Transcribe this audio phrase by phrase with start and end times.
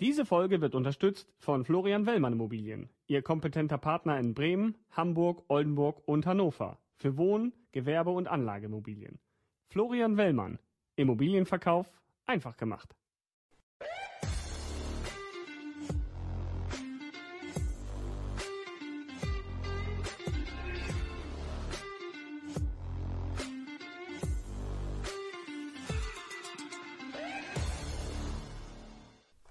[0.00, 6.02] Diese Folge wird unterstützt von Florian Wellmann Immobilien, Ihr kompetenter Partner in Bremen, Hamburg, Oldenburg
[6.06, 9.20] und Hannover für Wohn-, Gewerbe- und Anlageimmobilien.
[9.68, 10.58] Florian Wellmann,
[10.96, 11.92] Immobilienverkauf
[12.26, 12.96] einfach gemacht.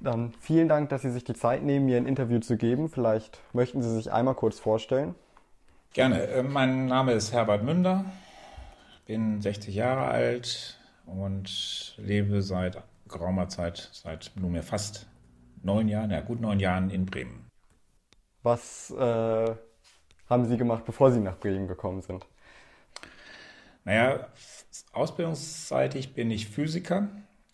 [0.03, 2.89] Dann vielen Dank, dass Sie sich die Zeit nehmen, mir ein Interview zu geben.
[2.89, 5.15] Vielleicht möchten Sie sich einmal kurz vorstellen.
[5.93, 6.27] Gerne.
[6.27, 8.03] Äh, mein Name ist Herbert Münder,
[9.05, 15.07] bin 60 Jahre alt und lebe seit geraumer Zeit, seit nunmehr fast
[15.61, 17.49] neun Jahren, ja gut neun Jahren in Bremen.
[18.41, 19.55] Was äh,
[20.29, 22.25] haben Sie gemacht, bevor Sie nach Bremen gekommen sind?
[23.85, 24.27] Naja,
[24.91, 27.07] ausbildungsseitig bin ich Physiker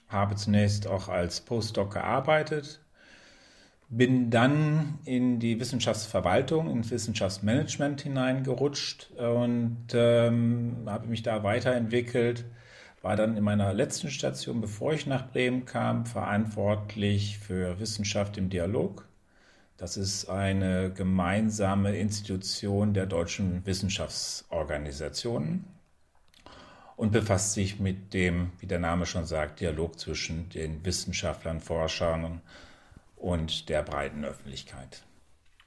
[0.10, 2.82] habe zunächst auch als Postdoc gearbeitet,
[3.90, 12.46] bin dann in die Wissenschaftsverwaltung, ins Wissenschaftsmanagement hineingerutscht und ähm, habe mich da weiterentwickelt.
[13.02, 18.50] War dann in meiner letzten Station, bevor ich nach Bremen kam, verantwortlich für Wissenschaft im
[18.50, 19.08] Dialog.
[19.78, 25.79] Das ist eine gemeinsame Institution der deutschen Wissenschaftsorganisationen
[27.00, 32.42] und befasst sich mit dem, wie der Name schon sagt, Dialog zwischen den Wissenschaftlern, Forschern
[33.16, 35.06] und der breiten Öffentlichkeit.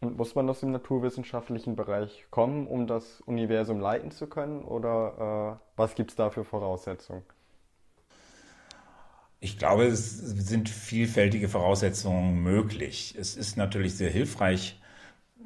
[0.02, 4.62] Und muss man aus dem naturwissenschaftlichen Bereich kommen, um das Universum leiten zu können?
[4.62, 7.22] Oder äh, was gibt es da für Voraussetzungen?
[9.40, 13.16] Ich glaube, es sind vielfältige Voraussetzungen möglich.
[13.18, 14.81] Es ist natürlich sehr hilfreich,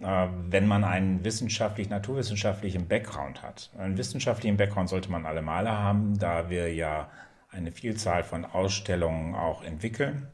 [0.01, 3.71] wenn man einen wissenschaftlich, naturwissenschaftlichen Background hat.
[3.79, 7.11] Einen wissenschaftlichen Background sollte man alle Male haben, da wir ja
[7.51, 10.27] eine Vielzahl von Ausstellungen auch entwickeln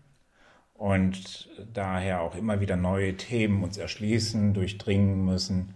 [0.74, 5.74] und daher auch immer wieder neue Themen uns erschließen, durchdringen müssen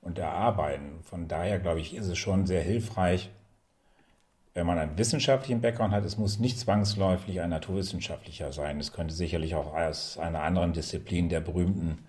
[0.00, 1.00] und erarbeiten.
[1.02, 3.30] Von daher glaube ich, ist es schon sehr hilfreich,
[4.52, 6.04] wenn man einen wissenschaftlichen Background hat.
[6.04, 8.78] Es muss nicht zwangsläufig ein naturwissenschaftlicher sein.
[8.78, 12.06] Es könnte sicherlich auch aus einer anderen Disziplin der berühmten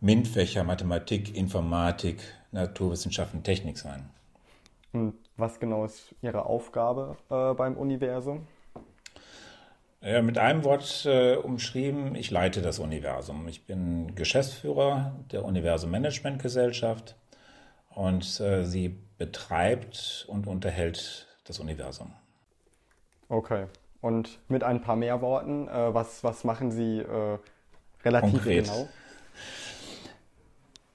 [0.00, 2.20] MINT-Fächer Mathematik, Informatik,
[2.52, 4.10] Naturwissenschaften, Technik sein.
[4.92, 8.46] Und was genau ist Ihre Aufgabe äh, beim Universum?
[10.02, 13.48] Ja, mit einem Wort äh, umschrieben, ich leite das Universum.
[13.48, 17.16] Ich bin Geschäftsführer der Universum Management Gesellschaft
[17.94, 22.12] und äh, sie betreibt und unterhält das Universum.
[23.28, 23.66] Okay.
[24.00, 27.38] Und mit ein paar mehr Worten, äh, was, was machen Sie äh,
[28.04, 28.66] relativ Konkret.
[28.66, 28.88] genau?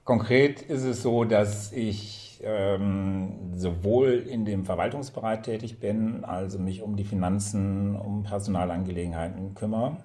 [0.04, 6.82] Konkret ist es so, dass ich ähm, sowohl in dem Verwaltungsbereich tätig bin, also mich
[6.82, 9.98] um die Finanzen, um Personalangelegenheiten kümmere,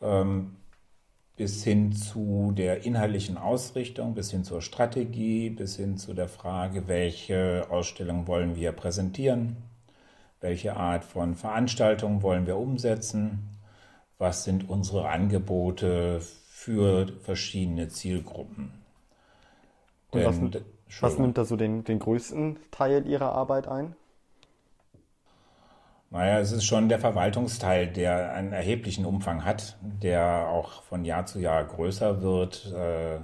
[0.00, 0.56] ähm,
[1.36, 6.88] bis hin zu der inhaltlichen Ausrichtung, bis hin zur Strategie, bis hin zu der Frage,
[6.88, 9.56] welche Ausstellung wollen wir präsentieren,
[10.40, 13.50] welche Art von Veranstaltungen wollen wir umsetzen,
[14.16, 18.83] was sind unsere Angebote für verschiedene Zielgruppen.
[20.14, 23.96] Und was, was, nimmt da so den, den größten Teil Ihrer Arbeit ein?
[26.10, 31.26] Naja, es ist schon der Verwaltungsteil, der einen erheblichen Umfang hat, der auch von Jahr
[31.26, 32.72] zu Jahr größer wird.
[32.72, 33.18] Äh,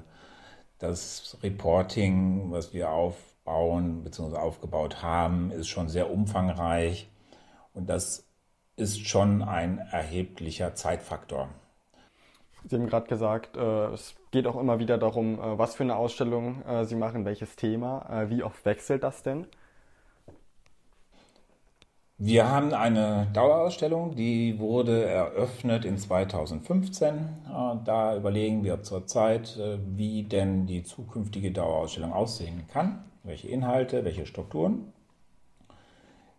[0.81, 4.37] das Reporting, was wir aufbauen bzw.
[4.37, 7.09] aufgebaut haben, ist schon sehr umfangreich
[7.75, 8.27] und das
[8.77, 11.49] ist schon ein erheblicher Zeitfaktor.
[12.65, 15.97] Sie haben gerade gesagt, äh, es geht auch immer wieder darum, äh, was für eine
[15.97, 18.27] Ausstellung äh, Sie machen, welches Thema.
[18.29, 19.47] Wie oft wechselt das denn?
[22.19, 27.29] Wir haben eine Dauerausstellung, die wurde eröffnet in 2015.
[27.85, 34.93] Da überlegen wir zurzeit, wie denn die zukünftige Dauerausstellung aussehen kann, welche Inhalte, welche Strukturen.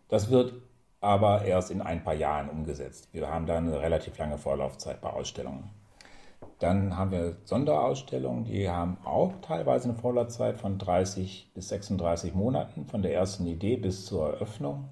[0.08, 0.54] Das wird
[1.00, 3.10] aber erst in ein paar Jahren umgesetzt.
[3.12, 5.81] Wir haben da eine relativ lange Vorlaufzeit bei Ausstellungen.
[6.60, 12.86] Dann haben wir Sonderausstellungen, die haben auch teilweise eine Vorlaufzeit von 30 bis 36 Monaten,
[12.86, 14.90] von der ersten Idee bis zur Eröffnung,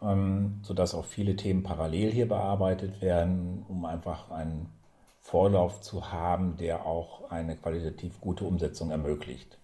[0.00, 4.70] ähm, sodass auch viele Themen parallel hier bearbeitet werden, um einfach einen
[5.20, 9.58] Vorlauf zu haben, der auch eine qualitativ gute Umsetzung ermöglicht.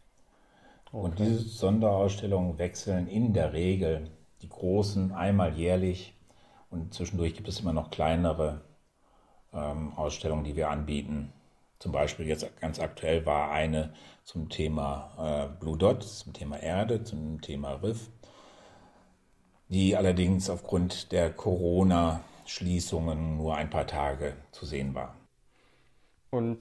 [0.93, 1.05] Okay.
[1.05, 4.11] Und diese Sonderausstellungen wechseln in der Regel
[4.43, 6.15] die großen einmal jährlich
[6.71, 8.61] und zwischendurch gibt es immer noch kleinere
[9.53, 11.33] ähm, Ausstellungen, die wir anbieten.
[11.79, 13.93] Zum Beispiel jetzt ganz aktuell war eine
[14.25, 18.11] zum Thema äh, Blue Dot, zum Thema Erde, zum Thema Riff,
[19.69, 25.15] die allerdings aufgrund der Corona-Schließungen nur ein paar Tage zu sehen war.
[26.31, 26.61] Und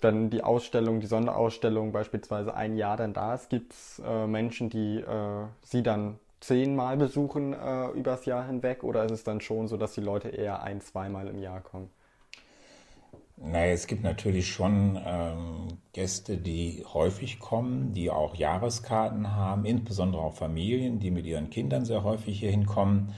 [0.00, 4.68] wenn die Ausstellung, die Sonderausstellung beispielsweise ein Jahr dann da ist, gibt es äh, Menschen,
[4.68, 9.68] die äh, sie dann zehnmal besuchen äh, übers Jahr hinweg oder ist es dann schon
[9.68, 11.90] so, dass die Leute eher ein, zweimal im Jahr kommen?
[13.44, 20.22] Naja, es gibt natürlich schon ähm, Gäste, die häufig kommen, die auch Jahreskarten haben, insbesondere
[20.22, 23.12] auch Familien, die mit ihren Kindern sehr häufig hier hinkommen.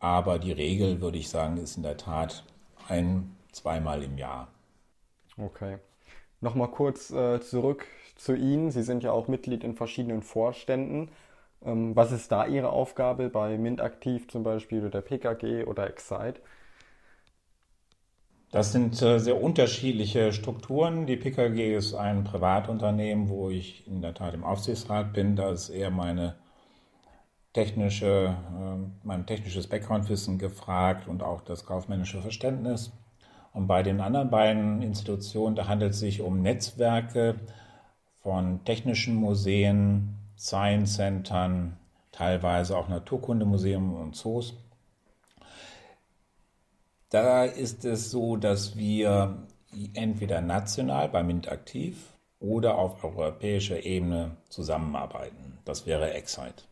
[0.00, 2.44] Aber die Regel, würde ich sagen, ist in der Tat
[2.88, 4.48] ein, zweimal im Jahr.
[5.38, 5.78] Okay.
[6.40, 7.86] Nochmal kurz äh, zurück
[8.16, 8.70] zu Ihnen.
[8.70, 11.10] Sie sind ja auch Mitglied in verschiedenen Vorständen.
[11.64, 15.88] Ähm, was ist da Ihre Aufgabe bei MINT aktiv zum Beispiel oder der PKG oder
[15.88, 16.40] Excite?
[18.52, 21.06] Das sind äh, sehr unterschiedliche Strukturen.
[21.06, 25.36] Die PKG ist ein Privatunternehmen, wo ich in der Tat im Aufsichtsrat bin.
[25.36, 26.34] Da ist eher meine
[27.54, 32.92] technische, äh, mein technisches Backgroundwissen gefragt und auch das kaufmännische Verständnis.
[33.54, 37.36] Und bei den anderen beiden Institutionen, da handelt es sich um Netzwerke
[38.20, 41.78] von technischen Museen, Science Centern,
[42.12, 44.54] teilweise auch Naturkundemuseum und Zoos.
[47.12, 49.36] Da ist es so, dass wir
[49.92, 52.08] entweder national bei MINT aktiv
[52.40, 55.58] oder auf europäischer Ebene zusammenarbeiten.
[55.66, 56.64] Das wäre Excite.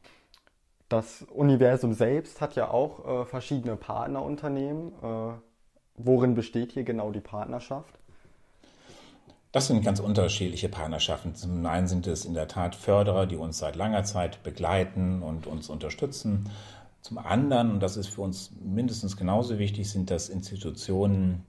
[0.89, 4.93] Das Universum selbst hat ja auch äh, verschiedene Partnerunternehmen.
[5.03, 5.35] Äh,
[5.97, 8.01] worin besteht hier genau die Partnerschaft?
[9.53, 11.35] Das sind ganz unterschiedliche Partnerschaften.
[11.35, 15.47] Zum einen sind es in der Tat Förderer, die uns seit langer Zeit begleiten und
[15.47, 16.49] uns unterstützen.
[17.03, 21.45] Zum anderen, und das ist für uns mindestens genauso wichtig, sind das Institutionen,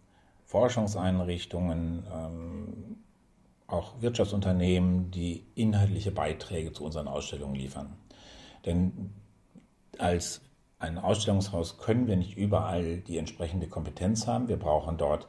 [0.46, 2.98] Forschungseinrichtungen, ähm,
[3.68, 7.96] auch Wirtschaftsunternehmen, die inhaltliche Beiträge zu unseren Ausstellungen liefern.
[8.66, 9.12] Denn
[9.98, 10.42] als
[10.80, 14.48] ein Ausstellungshaus können wir nicht überall die entsprechende Kompetenz haben.
[14.48, 15.28] Wir brauchen dort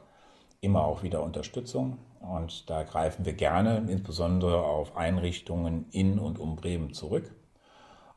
[0.61, 6.55] immer auch wieder Unterstützung und da greifen wir gerne insbesondere auf Einrichtungen in und um
[6.55, 7.35] Bremen zurück.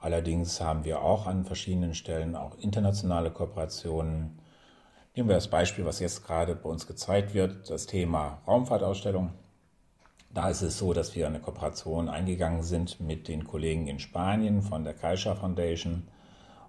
[0.06, 4.38] Allerdings haben wir auch an verschiedenen Stellen auch internationale Kooperationen.
[5.16, 9.32] Nehmen wir das Beispiel, was jetzt gerade bei uns gezeigt wird, das Thema Raumfahrtausstellung.
[10.32, 14.62] Da ist es so, dass wir eine Kooperation eingegangen sind mit den Kollegen in Spanien
[14.62, 16.06] von der Caixa Foundation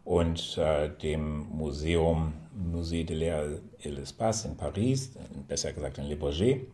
[0.03, 5.11] und äh, dem Museum Musée de l'Air et l'Espace in Paris,
[5.47, 6.65] besser gesagt in Le Bourget.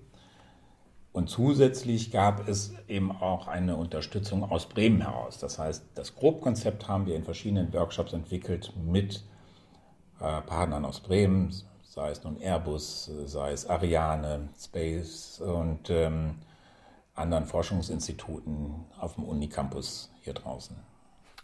[1.13, 5.37] Und zusätzlich gab es eben auch eine Unterstützung aus Bremen heraus.
[5.37, 9.23] Das heißt, das Grobkonzept haben wir in verschiedenen Workshops entwickelt mit
[10.19, 16.39] äh, Partnern aus Bremen, sei es nun Airbus, sei es Ariane, Space und ähm,
[17.13, 20.75] anderen Forschungsinstituten auf dem Unicampus hier draußen.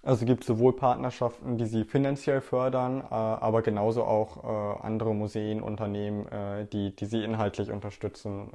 [0.01, 5.13] Also gibt es sowohl Partnerschaften, die Sie finanziell fördern, äh, aber genauso auch äh, andere
[5.13, 8.49] Museen, Unternehmen, äh, die, die Sie inhaltlich unterstützen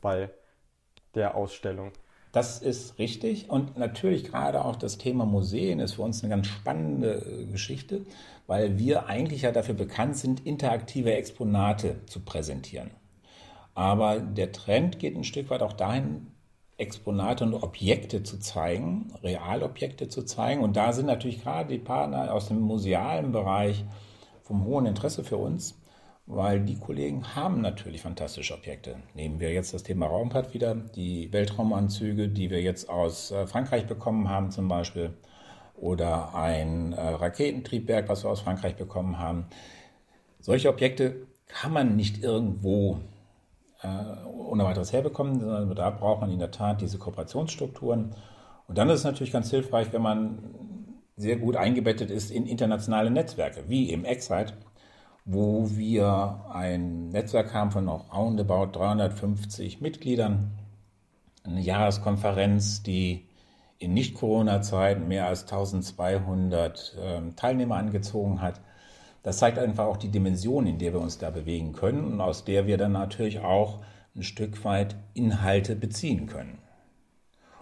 [0.00, 0.30] bei
[1.14, 1.92] der Ausstellung.
[2.34, 3.48] Das ist richtig.
[3.48, 8.04] Und natürlich gerade auch das Thema Museen ist für uns eine ganz spannende äh, Geschichte,
[8.48, 12.90] weil wir eigentlich ja dafür bekannt sind, interaktive Exponate zu präsentieren.
[13.74, 16.26] Aber der Trend geht ein Stück weit auch dahin,
[16.76, 20.62] Exponate und Objekte zu zeigen, Realobjekte zu zeigen.
[20.62, 23.84] Und da sind natürlich gerade die Partner aus dem musealen Bereich
[24.42, 25.76] vom hohen Interesse für uns
[26.26, 28.96] weil die Kollegen haben natürlich fantastische Objekte.
[29.14, 33.86] Nehmen wir jetzt das Thema Raumfahrt wieder, die Weltraumanzüge, die wir jetzt aus äh, Frankreich
[33.86, 35.14] bekommen haben zum Beispiel,
[35.76, 39.46] oder ein äh, Raketentriebwerk, was wir aus Frankreich bekommen haben.
[40.40, 43.00] Solche Objekte kann man nicht irgendwo
[43.82, 48.14] äh, ohne weiteres herbekommen, sondern da braucht man in der Tat diese Kooperationsstrukturen.
[48.66, 50.38] Und dann ist es natürlich ganz hilfreich, wenn man
[51.16, 54.54] sehr gut eingebettet ist in internationale Netzwerke, wie im Excite,
[55.24, 60.50] wo wir ein Netzwerk haben von noch roundabout 350 Mitgliedern,
[61.44, 63.26] eine Jahreskonferenz, die
[63.78, 68.60] in Nicht-Corona-Zeiten mehr als 1200 äh, Teilnehmer angezogen hat.
[69.22, 72.44] Das zeigt einfach auch die Dimension, in der wir uns da bewegen können und aus
[72.44, 73.80] der wir dann natürlich auch
[74.14, 76.58] ein Stück weit Inhalte beziehen können.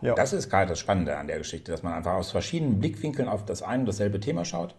[0.01, 0.15] Ja.
[0.15, 3.45] Das ist gerade das Spannende an der Geschichte, dass man einfach aus verschiedenen Blickwinkeln auf
[3.45, 4.75] das ein und dasselbe Thema schaut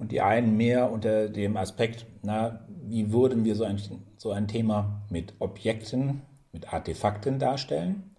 [0.00, 3.78] und die einen mehr unter dem Aspekt, na, wie würden wir so ein,
[4.16, 8.16] so ein Thema mit Objekten, mit Artefakten darstellen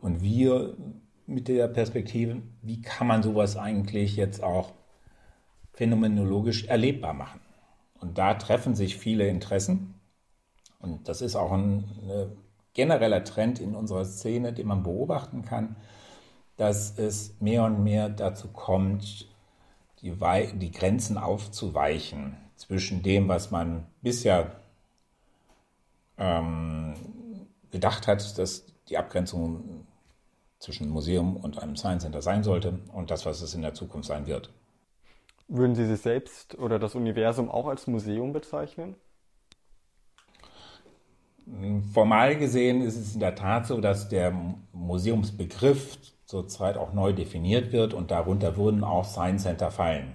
[0.00, 0.74] und wir
[1.26, 4.72] mit der Perspektive, wie kann man sowas eigentlich jetzt auch
[5.74, 7.40] phänomenologisch erlebbar machen.
[8.00, 9.94] Und da treffen sich viele Interessen
[10.80, 12.36] und das ist auch ein, ein
[12.72, 15.76] genereller Trend in unserer Szene, den man beobachten kann,
[16.56, 19.28] dass es mehr und mehr dazu kommt,
[20.02, 20.12] die,
[20.54, 24.60] die Grenzen aufzuweichen zwischen dem, was man bisher
[26.18, 26.94] ähm,
[27.70, 29.86] gedacht hat, dass die Abgrenzung
[30.58, 34.08] zwischen Museum und einem Science Center sein sollte und das, was es in der Zukunft
[34.08, 34.52] sein wird.
[35.48, 38.94] Würden Sie sich selbst oder das Universum auch als Museum bezeichnen?
[41.92, 44.32] Formal gesehen ist es in der Tat so, dass der
[44.72, 45.98] Museumsbegriff
[46.32, 50.14] zurzeit auch neu definiert wird und darunter würden auch Science Center fallen.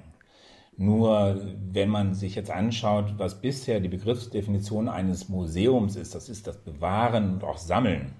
[0.75, 1.39] Nur
[1.71, 6.57] wenn man sich jetzt anschaut, was bisher die Begriffsdefinition eines Museums ist, das ist das
[6.57, 8.13] Bewahren und auch Sammeln,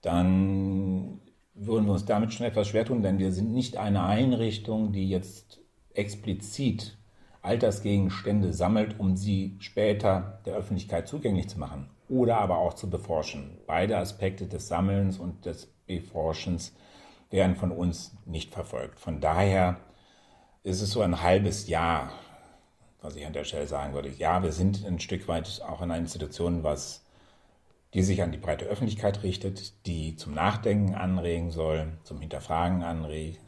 [0.00, 1.20] dann
[1.54, 5.08] würden wir uns damit schon etwas schwer tun, denn wir sind nicht eine Einrichtung, die
[5.08, 5.60] jetzt
[5.92, 6.96] explizit
[7.46, 13.58] Altersgegenstände sammelt, um sie später der Öffentlichkeit zugänglich zu machen oder aber auch zu beforschen.
[13.66, 16.74] Beide Aspekte des Sammelns und des Beforschens
[17.30, 19.00] werden von uns nicht verfolgt.
[19.00, 19.78] Von daher
[20.64, 22.10] ist es so ein halbes Jahr,
[23.00, 24.08] was ich an der Stelle sagen würde.
[24.10, 27.04] Ja, wir sind ein Stück weit auch in einer Institution, was,
[27.94, 33.40] die sich an die breite Öffentlichkeit richtet, die zum Nachdenken anregen soll, zum Hinterfragen anregt,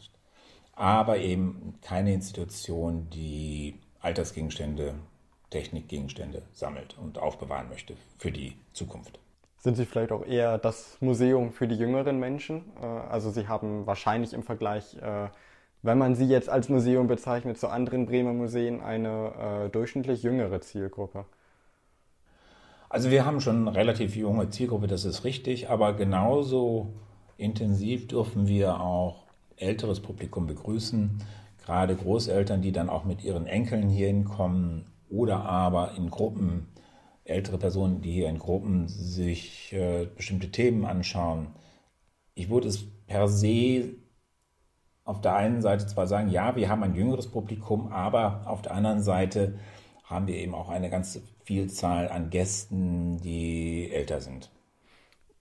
[0.72, 4.94] aber eben keine Institution, die Altersgegenstände,
[5.50, 9.18] Technikgegenstände sammelt und aufbewahren möchte für die Zukunft.
[9.58, 12.64] Sind Sie vielleicht auch eher das Museum für die jüngeren Menschen?
[12.80, 15.28] Äh, also Sie haben wahrscheinlich im Vergleich, äh,
[15.82, 20.60] wenn man Sie jetzt als Museum bezeichnet, zu anderen Bremer Museen eine äh, durchschnittlich jüngere
[20.60, 21.24] Zielgruppe.
[22.88, 26.94] Also wir haben schon eine relativ junge Zielgruppe, das ist richtig, aber genauso
[27.36, 29.24] intensiv dürfen wir auch
[29.56, 31.20] älteres Publikum begrüßen
[31.68, 36.66] gerade Großeltern, die dann auch mit ihren Enkeln hier hinkommen oder aber in Gruppen,
[37.24, 41.48] ältere Personen, die hier in Gruppen sich äh, bestimmte Themen anschauen.
[42.34, 43.90] Ich würde es per se
[45.04, 48.72] auf der einen Seite zwar sagen, ja, wir haben ein jüngeres Publikum, aber auf der
[48.72, 49.58] anderen Seite
[50.04, 54.50] haben wir eben auch eine ganze Vielzahl an Gästen, die älter sind.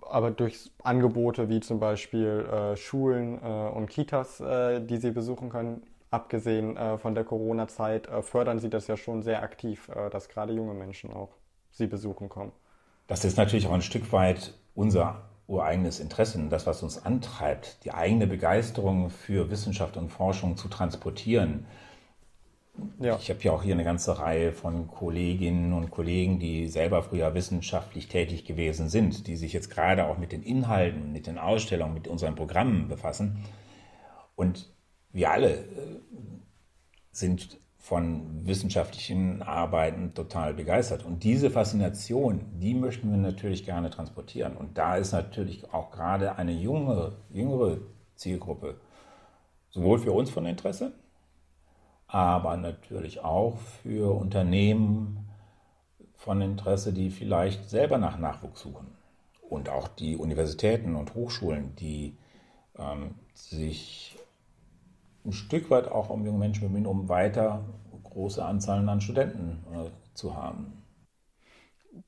[0.02, 5.50] Aber durch Angebote wie zum Beispiel äh, Schulen äh, und Kitas, äh, die Sie besuchen
[5.50, 10.10] können, abgesehen äh, von der Corona-Zeit, äh, fördern Sie das ja schon sehr aktiv, äh,
[10.10, 11.30] dass gerade junge Menschen auch
[11.72, 12.52] Sie besuchen kommen.
[13.08, 17.94] Das ist natürlich auch ein Stück weit unser ureigenes Interesse, das, was uns antreibt, die
[17.94, 21.66] eigene Begeisterung für Wissenschaft und Forschung zu transportieren.
[23.00, 23.16] Ja.
[23.16, 27.34] Ich habe ja auch hier eine ganze Reihe von Kolleginnen und Kollegen, die selber früher
[27.34, 31.94] wissenschaftlich tätig gewesen sind, die sich jetzt gerade auch mit den Inhalten, mit den Ausstellungen,
[31.94, 33.44] mit unseren Programmen befassen.
[34.36, 34.70] Und
[35.18, 35.66] wir alle äh,
[37.12, 41.04] sind von wissenschaftlichen Arbeiten total begeistert.
[41.04, 44.56] Und diese Faszination, die möchten wir natürlich gerne transportieren.
[44.56, 47.80] Und da ist natürlich auch gerade eine junge, jüngere
[48.16, 48.80] Zielgruppe
[49.72, 50.94] sowohl für uns von Interesse,
[52.06, 55.30] aber natürlich auch für Unternehmen
[56.14, 58.88] von Interesse, die vielleicht selber nach Nachwuchs suchen.
[59.50, 62.18] Und auch die Universitäten und Hochschulen, die
[62.78, 64.17] ähm, sich
[65.28, 67.64] ein Stück weit auch um junge Menschen bemühen, um weiter
[68.04, 70.84] große Anzahlen an Studenten äh, zu haben.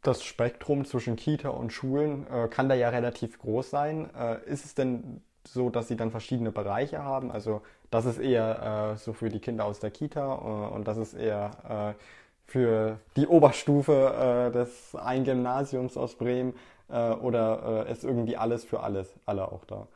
[0.01, 4.09] Das Spektrum zwischen Kita und Schulen äh, kann da ja relativ groß sein.
[4.15, 7.31] Äh, ist es denn so, dass sie dann verschiedene Bereiche haben?
[7.31, 7.61] Also
[7.91, 11.13] das ist eher äh, so für die Kinder aus der Kita äh, und das ist
[11.13, 12.03] eher äh,
[12.45, 16.55] für die Oberstufe des ein Gymnasiums aus Bremen
[16.87, 19.87] oder ist irgendwie alles für alles, alle auch da?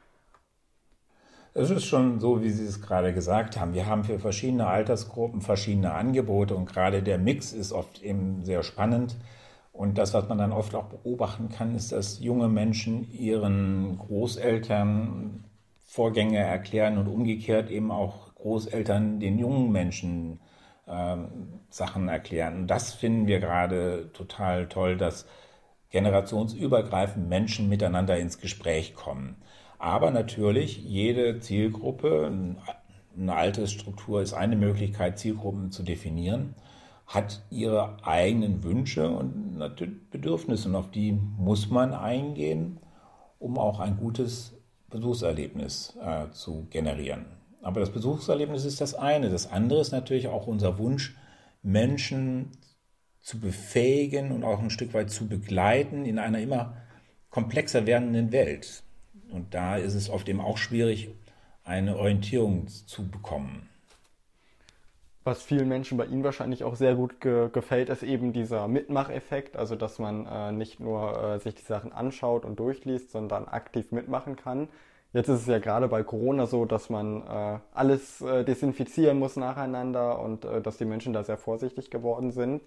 [1.55, 3.75] Es ist schon so, wie Sie es gerade gesagt haben.
[3.75, 8.63] Wir haben für verschiedene Altersgruppen verschiedene Angebote und gerade der Mix ist oft eben sehr
[8.63, 9.15] spannend.
[9.71, 15.45] Und das, was man dann oft auch beobachten kann, ist, dass junge Menschen ihren Großeltern
[15.83, 20.39] Vorgänge erklären und umgekehrt eben auch Großeltern den jungen Menschen
[20.87, 21.17] äh,
[21.69, 22.61] Sachen erklären.
[22.61, 25.27] Und das finden wir gerade total toll, dass
[25.91, 29.37] generationsübergreifend Menschen miteinander ins Gespräch kommen.
[29.83, 32.31] Aber natürlich, jede Zielgruppe,
[33.17, 36.55] eine Altersstruktur ist eine Möglichkeit, Zielgruppen zu definieren,
[37.05, 39.59] hat ihre eigenen Wünsche und
[40.09, 42.79] Bedürfnisse und auf die muss man eingehen,
[43.39, 44.53] um auch ein gutes
[44.89, 47.25] Besuchserlebnis äh, zu generieren.
[47.61, 49.29] Aber das Besuchserlebnis ist das eine.
[49.29, 51.17] Das andere ist natürlich auch unser Wunsch,
[51.61, 52.51] Menschen
[53.19, 56.77] zu befähigen und auch ein Stück weit zu begleiten in einer immer
[57.29, 58.83] komplexer werdenden Welt.
[59.33, 61.09] Und da ist es oft eben auch schwierig,
[61.63, 63.67] eine Orientierung zu bekommen.
[65.23, 69.55] Was vielen Menschen bei Ihnen wahrscheinlich auch sehr gut ge gefällt, ist eben dieser Mitmacheffekt,
[69.55, 73.91] also dass man äh, nicht nur äh, sich die Sachen anschaut und durchliest, sondern aktiv
[73.93, 74.67] mitmachen kann.
[75.13, 79.37] Jetzt ist es ja gerade bei Corona so, dass man äh, alles äh, desinfizieren muss
[79.37, 82.61] nacheinander und äh, dass die Menschen da sehr vorsichtig geworden sind.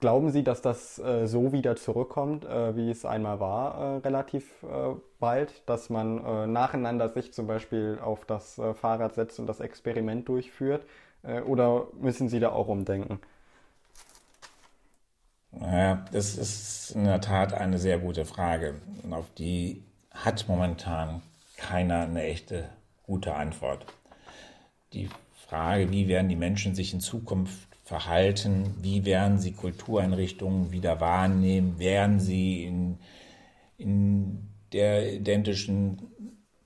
[0.00, 4.62] Glauben Sie, dass das äh, so wieder zurückkommt, äh, wie es einmal war, äh, relativ
[4.62, 9.46] äh, bald, dass man äh, nacheinander sich zum Beispiel auf das äh, Fahrrad setzt und
[9.46, 10.84] das Experiment durchführt?
[11.46, 13.18] oder müssen Sie da auch umdenken?
[15.52, 18.74] Naja, das ist in der Tat eine sehr gute Frage.
[19.02, 21.22] Und auf die hat momentan
[21.56, 22.68] keiner eine echte
[23.06, 23.86] gute Antwort.
[24.92, 25.08] Die
[25.46, 31.78] Frage, wie werden die Menschen sich in Zukunft verhalten, wie werden sie Kultureinrichtungen wieder wahrnehmen,
[31.78, 32.98] werden sie in,
[33.76, 35.98] in der identischen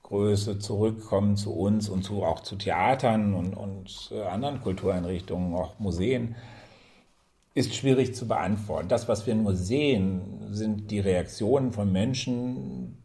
[0.03, 5.77] Größe zurückkommen zu uns und zu, auch zu Theatern und, und äh, anderen Kultureinrichtungen, auch
[5.77, 6.35] Museen,
[7.53, 8.87] ist schwierig zu beantworten.
[8.87, 12.97] Das, was wir nur sehen, sind die Reaktionen von Menschen,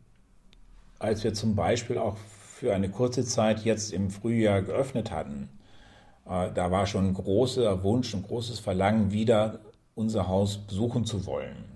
[1.01, 5.49] als wir zum Beispiel auch für eine kurze Zeit jetzt im Frühjahr geöffnet hatten
[6.25, 9.61] da war schon ein großer Wunsch, ein großes Verlangen, wieder
[9.95, 11.75] unser Haus besuchen zu wollen.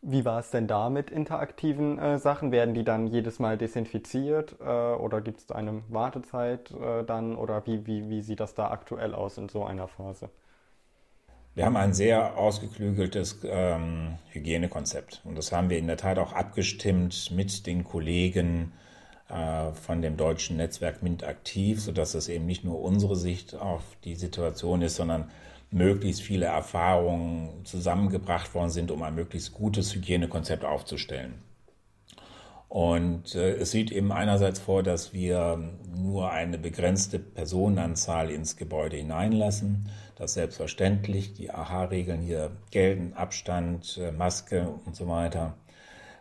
[0.00, 2.52] Wie war es denn da mit interaktiven äh, Sachen?
[2.52, 7.66] Werden die dann jedes Mal desinfiziert äh, oder gibt es eine Wartezeit äh, dann oder
[7.66, 10.30] wie, wie, wie sieht das da aktuell aus in so einer Phase?
[11.56, 16.32] Wir haben ein sehr ausgeklügeltes ähm, Hygienekonzept und das haben wir in der Tat auch
[16.32, 18.87] abgestimmt mit den Kollegen äh,
[19.28, 24.14] von dem deutschen Netzwerk MINT aktiv, sodass es eben nicht nur unsere Sicht auf die
[24.14, 25.30] Situation ist, sondern
[25.70, 31.42] möglichst viele Erfahrungen zusammengebracht worden sind, um ein möglichst gutes Hygienekonzept aufzustellen.
[32.68, 35.58] Und äh, es sieht eben einerseits vor, dass wir
[35.96, 41.32] nur eine begrenzte Personenanzahl ins Gebäude hineinlassen, dass selbstverständlich.
[41.32, 45.54] Die AHA-Regeln hier gelten, Abstand, äh, Maske und so weiter,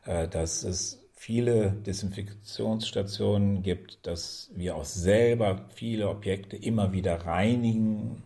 [0.05, 8.23] äh, dass es viele Desinfektionsstationen gibt, dass wir auch selber viele Objekte immer wieder reinigen.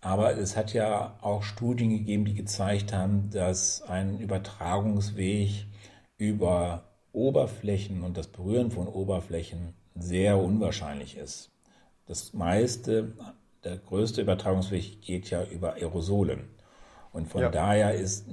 [0.00, 5.66] Aber es hat ja auch Studien gegeben, die gezeigt haben, dass ein Übertragungsweg
[6.16, 11.50] über Oberflächen und das Berühren von Oberflächen sehr unwahrscheinlich ist.
[12.06, 13.14] Das meiste,
[13.64, 16.38] der größte Übertragungsweg geht ja über Aerosole.
[17.12, 17.48] Und von ja.
[17.48, 18.28] daher ist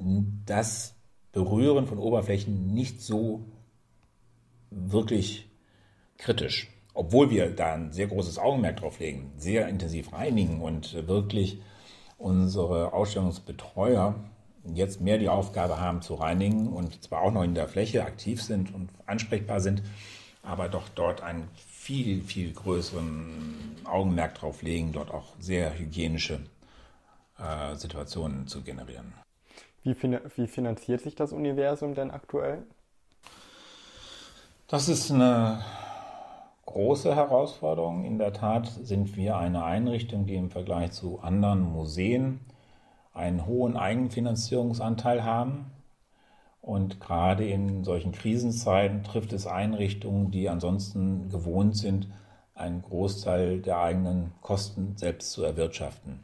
[0.45, 0.93] das
[1.31, 3.47] Berühren von Oberflächen nicht so
[4.71, 5.49] wirklich
[6.17, 6.67] kritisch.
[6.93, 11.61] Obwohl wir da ein sehr großes Augenmerk drauf legen, sehr intensiv reinigen und wirklich
[12.17, 14.15] unsere Ausstellungsbetreuer
[14.65, 18.43] jetzt mehr die Aufgabe haben zu reinigen und zwar auch noch in der Fläche aktiv
[18.43, 19.81] sind und ansprechbar sind,
[20.43, 26.39] aber doch dort einen viel, viel größeren Augenmerk drauf legen, dort auch sehr hygienische
[27.37, 29.13] äh, Situationen zu generieren.
[29.83, 32.63] Wie, fin wie finanziert sich das Universum denn aktuell?
[34.69, 35.63] Das ist eine
[36.67, 38.05] große Herausforderung.
[38.05, 42.41] In der Tat sind wir eine Einrichtung, die im Vergleich zu anderen Museen
[43.11, 45.71] einen hohen Eigenfinanzierungsanteil haben.
[46.61, 52.07] Und gerade in solchen Krisenzeiten trifft es Einrichtungen, die ansonsten gewohnt sind,
[52.53, 56.19] einen Großteil der eigenen Kosten selbst zu erwirtschaften.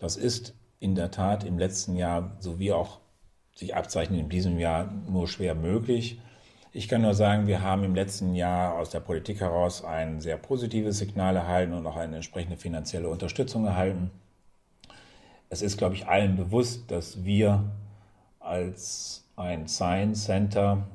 [0.00, 2.98] Das ist in der Tat im letzten Jahr sowie auch
[3.54, 6.20] sich abzeichnet in diesem Jahr nur schwer möglich.
[6.72, 10.36] Ich kann nur sagen, wir haben im letzten Jahr aus der Politik heraus ein sehr
[10.36, 14.10] positives Signal erhalten und auch eine entsprechende finanzielle Unterstützung erhalten.
[15.48, 17.64] Es ist, glaube ich, allen bewusst, dass wir
[18.38, 20.86] als ein Science Center,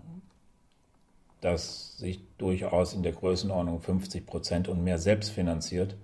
[1.41, 5.95] das sich durchaus in der Größenordnung 50 Prozent und mehr selbst finanziert,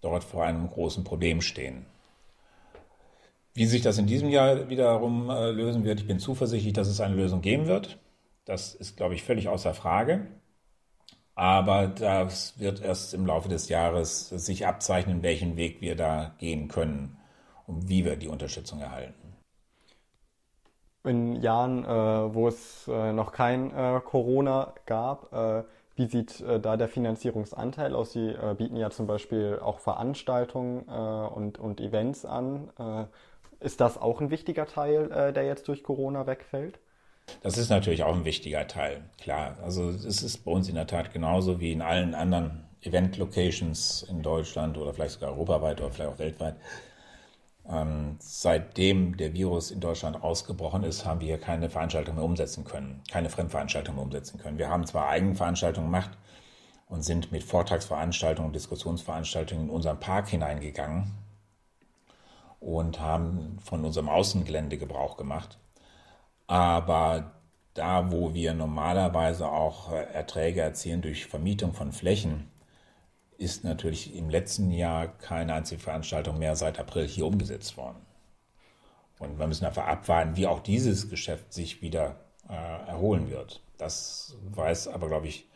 [0.00, 1.84] dort vor einem großen Problem stehen.
[3.52, 7.00] Wie sich das in diesem Jahr wiederum äh, lösen wird, ich bin zuversichtlich, dass es
[7.00, 7.98] eine Lösung geben wird.
[8.46, 10.28] Das ist, glaube ich, völlig außer Frage.
[11.34, 16.68] Aber das wird erst im Laufe des Jahres sich abzeichnen, welchen Weg wir da gehen
[16.68, 17.18] können
[17.66, 19.34] und wie wir die Unterstützung erhalten.
[21.04, 21.88] In Jahren, äh,
[22.34, 27.94] wo es äh, noch kein äh, Corona gab, äh, wie sieht äh, da der Finanzierungsanteil
[27.94, 28.12] aus?
[28.12, 32.70] Sie äh, bieten ja zum Beispiel auch Veranstaltungen und, und Events an.
[33.60, 36.78] ist das auch ein wichtiger Teil, der jetzt durch Corona wegfällt?
[37.42, 39.56] Das ist natürlich auch ein wichtiger Teil, klar.
[39.62, 44.22] Also es ist bei uns in der Tat genauso wie in allen anderen Event-Locations in
[44.22, 46.56] Deutschland oder vielleicht sogar europaweit oder vielleicht auch weltweit.
[47.68, 53.02] Ähm, seitdem der Virus in Deutschland ausgebrochen ist, haben wir keine Veranstaltung mehr umsetzen können,
[53.10, 54.58] keine Fremdveranstaltung mehr umsetzen können.
[54.58, 56.10] Wir haben zwar Eigenveranstaltungen gemacht
[56.88, 61.12] und sind mit Vortragsveranstaltungen und Diskussionsveranstaltungen in unseren Park hineingegangen
[62.60, 65.58] und haben von unserem Außengelände Gebrauch gemacht.
[66.46, 67.32] Aber
[67.74, 72.50] da, wo wir normalerweise auch äh, Erträge erzielen durch Vermietung von Flächen,
[73.38, 77.98] ist natürlich im letzten Jahr keine einzige Veranstaltung mehr seit April hier umgesetzt worden.
[79.18, 82.16] Und wir müssen einfach abwarten, wie auch dieses Geschäft sich wieder
[82.48, 82.54] äh,
[82.88, 83.62] erholen wird.
[83.78, 85.48] Das weiß aber, glaube ich,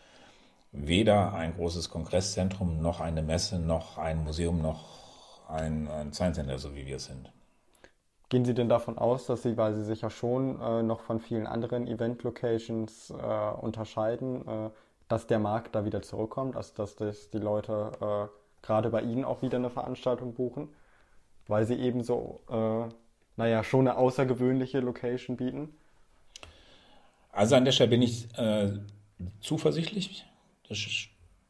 [0.73, 6.59] weder ein großes Kongresszentrum, noch eine Messe, noch ein Museum, noch ein, ein Science Center,
[6.59, 7.33] so wie wir es sind.
[8.31, 11.19] Gehen Sie denn davon aus, dass Sie, weil Sie sich ja schon äh, noch von
[11.19, 13.15] vielen anderen Event-Locations äh,
[13.61, 14.71] unterscheiden, äh,
[15.09, 19.25] dass der Markt da wieder zurückkommt, also dass das die Leute äh, gerade bei Ihnen
[19.25, 20.69] auch wieder eine Veranstaltung buchen,
[21.49, 22.95] weil Sie eben so, äh,
[23.37, 25.75] naja, schon eine außergewöhnliche Location bieten?
[27.33, 28.71] Also an der Stelle bin ich äh,
[29.41, 30.25] zuversichtlich,
[30.69, 30.79] das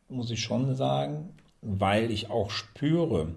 [0.08, 3.34] muss ich schon sagen, weil ich auch spüre,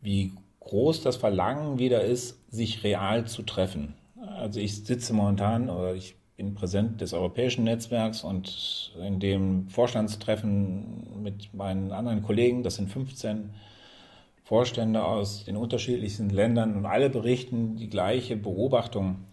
[0.00, 0.32] wie
[0.68, 3.94] groß das Verlangen wieder ist, sich real zu treffen.
[4.36, 11.22] Also ich sitze momentan oder ich bin präsent des europäischen Netzwerks und in dem Vorstandstreffen
[11.22, 13.50] mit meinen anderen Kollegen, das sind 15
[14.44, 19.24] Vorstände aus den unterschiedlichsten Ländern und alle berichten die gleiche Beobachtung.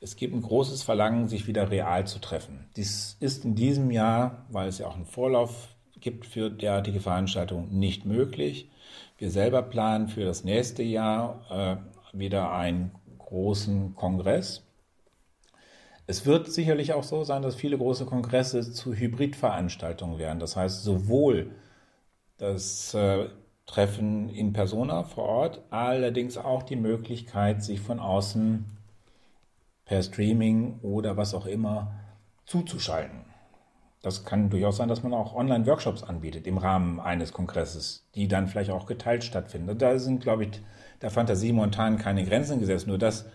[0.00, 2.66] Es gibt ein großes Verlangen, sich wieder real zu treffen.
[2.76, 5.68] Dies ist in diesem Jahr, weil es ja auch einen Vorlauf
[6.00, 8.68] gibt für derartige Veranstaltungen, nicht möglich.
[9.22, 11.44] Wir selber planen für das nächste Jahr
[12.12, 14.64] äh, wieder einen großen Kongress.
[16.08, 20.40] Es wird sicherlich auch so sein, dass viele große Kongresse zu Hybridveranstaltungen werden.
[20.40, 21.52] Das heißt, sowohl
[22.38, 23.28] das äh,
[23.64, 28.64] Treffen in Persona vor Ort, allerdings auch die Möglichkeit, sich von außen
[29.84, 31.94] per Streaming oder was auch immer
[32.44, 33.31] zuzuschalten.
[34.02, 38.48] Das kann durchaus sein, dass man auch Online-Workshops anbietet im Rahmen eines Kongresses, die dann
[38.48, 39.78] vielleicht auch geteilt stattfinden.
[39.78, 40.60] Da sind, glaube ich,
[41.00, 42.88] der Fantasie momentan keine Grenzen gesetzt.
[42.88, 43.26] Nur dass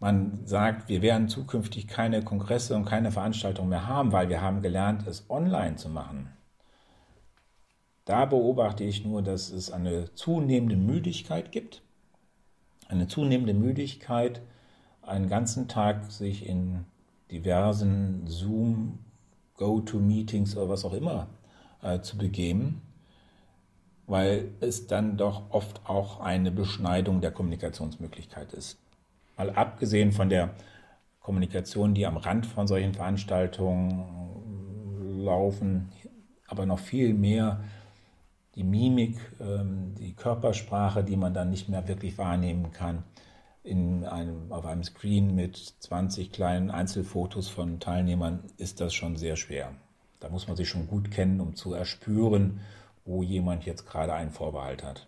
[0.00, 4.62] man sagt, wir werden zukünftig keine Kongresse und keine Veranstaltungen mehr haben, weil wir haben
[4.62, 6.30] gelernt, es online zu machen.
[8.04, 11.82] Da beobachte ich nur, dass es eine zunehmende Müdigkeit gibt.
[12.88, 14.40] Eine zunehmende Müdigkeit,
[15.02, 16.84] einen ganzen Tag sich in
[17.30, 19.00] diversen Zoom,
[19.58, 21.28] Go-to-Meetings oder was auch immer
[21.82, 22.80] äh, zu begeben,
[24.06, 28.78] weil es dann doch oft auch eine Beschneidung der Kommunikationsmöglichkeit ist.
[29.36, 30.54] Mal abgesehen von der
[31.20, 35.90] Kommunikation, die am Rand von solchen Veranstaltungen laufen,
[36.46, 37.62] aber noch viel mehr
[38.54, 43.04] die Mimik, ähm, die Körpersprache, die man dann nicht mehr wirklich wahrnehmen kann
[43.68, 49.36] in einem, auf einem Screen mit 20 kleinen Einzelfotos von Teilnehmern ist das schon sehr
[49.36, 49.72] schwer.
[50.20, 52.60] Da muss man sich schon gut kennen, um zu erspüren,
[53.04, 55.06] wo jemand jetzt gerade einen Vorbehalt hat.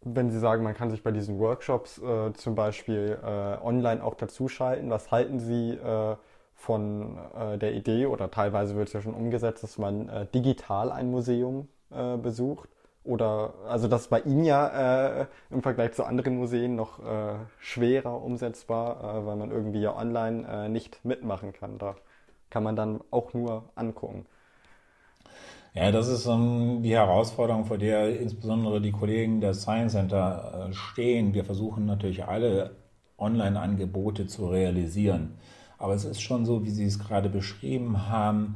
[0.00, 4.14] Wenn Sie sagen, man kann sich bei diesen Workshops äh, zum Beispiel äh, online auch
[4.14, 6.16] dazuschalten, was halten Sie äh,
[6.54, 10.90] von äh, der Idee oder teilweise wird es ja schon umgesetzt, dass man äh, digital
[10.92, 12.68] ein Museum äh, besucht?
[13.04, 18.22] Oder also das bei Ihnen ja äh, im Vergleich zu anderen Museen noch äh, schwerer
[18.22, 21.76] umsetzbar, äh, weil man irgendwie ja online äh, nicht mitmachen kann.
[21.78, 21.96] Da
[22.48, 24.26] kann man dann auch nur angucken.
[25.74, 30.72] Ja, das ist um, die Herausforderung, vor der insbesondere die Kollegen der Science Center äh,
[30.72, 31.34] stehen.
[31.34, 32.76] Wir versuchen natürlich alle
[33.18, 35.36] Online-Angebote zu realisieren.
[35.76, 38.54] Aber es ist schon so, wie Sie es gerade beschrieben haben,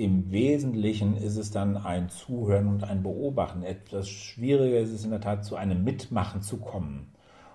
[0.00, 3.62] im Wesentlichen ist es dann ein Zuhören und ein Beobachten.
[3.62, 7.12] Etwas schwieriger ist es in der Tat, zu einem Mitmachen zu kommen.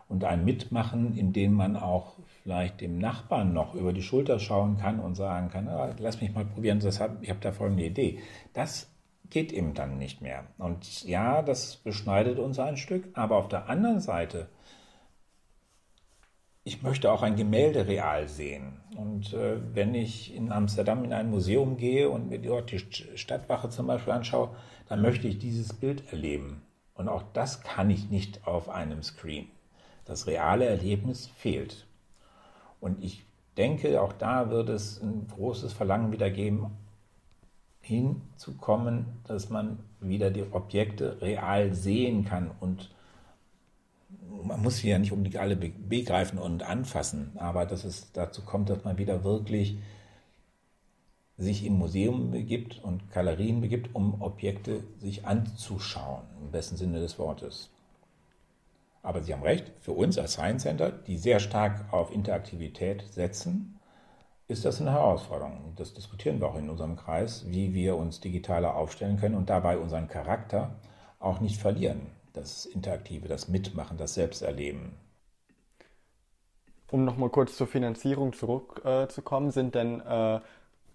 [0.07, 4.77] Und ein Mitmachen, in dem man auch vielleicht dem Nachbarn noch über die Schulter schauen
[4.77, 8.19] kann und sagen kann, ah, lass mich mal probieren, ich habe da folgende Idee.
[8.53, 8.91] Das
[9.31, 10.43] geht eben dann nicht mehr.
[10.59, 14.49] Und ja, das beschneidet uns ein Stück, aber auf der anderen Seite
[16.67, 18.81] ich möchte auch ein Gemälde real sehen.
[18.97, 23.69] Und äh, wenn ich in Amsterdam in ein Museum gehe und mir dort die Stadtwache
[23.69, 24.49] zum Beispiel anschaue,
[24.89, 26.63] dann möchte ich dieses Bild erleben.
[26.95, 29.47] Und auch das kann ich nicht auf einem Screen.
[30.05, 31.85] Das reale Erlebnis fehlt.
[32.81, 33.23] Und ich
[33.57, 36.75] denke, auch da wird es ein großes Verlangen wieder geben,
[37.81, 42.89] hinzukommen, dass man wieder die Objekte real sehen kann und
[44.45, 48.69] man muss sie ja nicht unbedingt alle begreifen und anfassen, aber dass es dazu kommt,
[48.69, 49.77] dass man wieder wirklich
[51.37, 57.19] sich im Museum begibt und Galerien begibt, um Objekte sich anzuschauen, im besten Sinne des
[57.19, 57.69] Wortes.
[59.03, 63.79] Aber Sie haben recht, für uns als Science Center, die sehr stark auf Interaktivität setzen,
[64.47, 65.73] ist das eine Herausforderung.
[65.75, 69.77] Das diskutieren wir auch in unserem Kreis, wie wir uns digitaler aufstellen können und dabei
[69.77, 70.75] unseren Charakter
[71.19, 74.93] auch nicht verlieren das Interaktive, das Mitmachen, das Selbsterleben.
[76.91, 80.39] Um nochmal kurz zur Finanzierung zurückzukommen, äh, sind denn äh,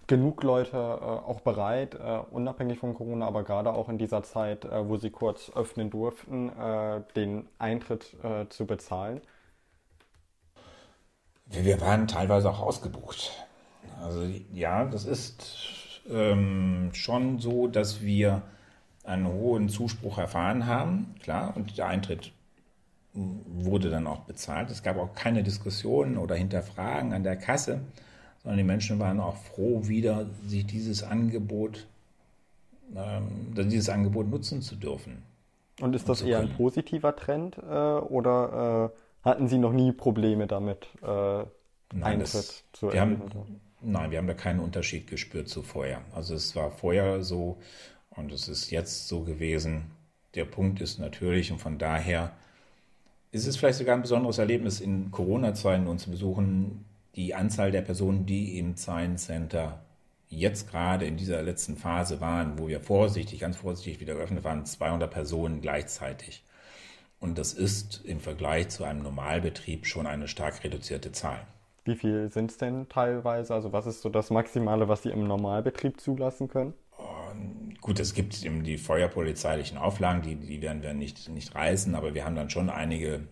[0.07, 4.65] genug Leute äh, auch bereit, äh, unabhängig von Corona, aber gerade auch in dieser Zeit,
[4.65, 8.17] äh, wo sie kurz öffnen durften, äh, den Eintritt
[8.49, 9.21] zu bezahlen?
[11.47, 13.33] Wir waren teilweise auch ausgebucht.
[14.01, 14.23] Also
[14.53, 18.43] ja, das ist ähm, schon so, dass wir
[19.05, 22.33] einen hohen Zuspruch erfahren haben, klar, und der Eintritt
[23.13, 24.71] wurde dann auch bezahlt.
[24.71, 27.81] Es gab auch keine Diskussionen oder Hinterfragen an der Kasse,
[28.43, 31.87] sondern die Menschen waren auch froh, wieder sich dieses Angebot,
[32.95, 35.23] ähm, dieses Angebot nutzen zu dürfen.
[35.81, 40.47] Und ist das eher ein positiver Trend äh, oder äh, hatten Sie noch nie Probleme
[40.47, 43.21] damit, äh, Nein, Eintritt das, zu wir haben,
[43.81, 46.03] Nein, wir haben da keinen Unterschied gespürt zu vorher.
[46.15, 47.59] Also es war vorher so
[48.21, 49.91] und es ist jetzt so gewesen.
[50.35, 52.33] Der Punkt ist natürlich und von daher
[53.33, 56.85] ist es vielleicht sogar ein besonderes Erlebnis in Corona-Zeiten uns zu besuchen,
[57.17, 59.81] die Anzahl der Personen, die im Science Center
[60.29, 64.65] jetzt gerade in dieser letzten Phase waren, wo wir vorsichtig, ganz vorsichtig wieder geöffnet waren,
[64.65, 66.45] 200 Personen gleichzeitig.
[67.19, 71.41] Und das ist im Vergleich zu einem Normalbetrieb schon eine stark reduzierte Zahl.
[71.85, 73.55] Wie viel sind es denn teilweise?
[73.55, 76.75] Also was ist so das Maximale, was Sie im Normalbetrieb zulassen können?
[77.91, 82.15] Gut, es gibt eben die feuerpolizeilichen Auflagen, die, die werden wir nicht, nicht reißen, aber
[82.15, 83.27] wir haben dann schon einige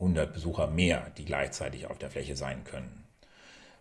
[0.00, 3.04] hundert Besucher mehr, die gleichzeitig auf der Fläche sein können.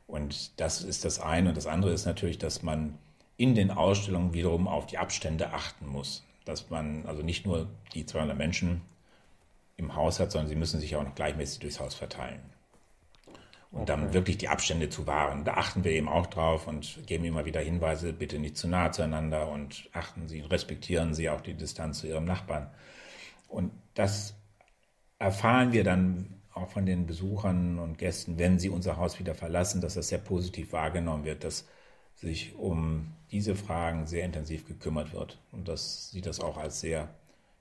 [0.05, 1.47] Und das ist das eine.
[1.47, 2.97] Und das andere ist natürlich, dass man
[3.37, 6.25] in den Ausstellungen wiederum auf die Abstände achten muss.
[6.43, 8.81] Dass man also nicht nur die 200 Menschen
[9.77, 12.41] im Haus hat, sondern sie müssen sich auch noch gleichmäßig durchs Haus verteilen.
[13.71, 13.87] Und okay.
[13.87, 15.43] dann wirklich die Abstände zu wahren.
[15.43, 18.91] Da achten wir eben auch drauf und geben immer wieder Hinweise, bitte nicht zu nah
[18.91, 22.69] zueinander und achten Sie, respektieren Sie auch die Distanz zu Ihrem Nachbarn.
[23.49, 24.35] Und das
[25.19, 29.81] erfahren wir dann auch von den Besuchern und Gästen, wenn sie unser Haus wieder verlassen,
[29.81, 31.67] dass das sehr positiv wahrgenommen wird, dass
[32.15, 37.09] sich um diese Fragen sehr intensiv gekümmert wird und dass sie das auch als sehr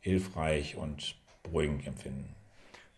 [0.01, 2.36] hilfreich und beruhigend empfinden.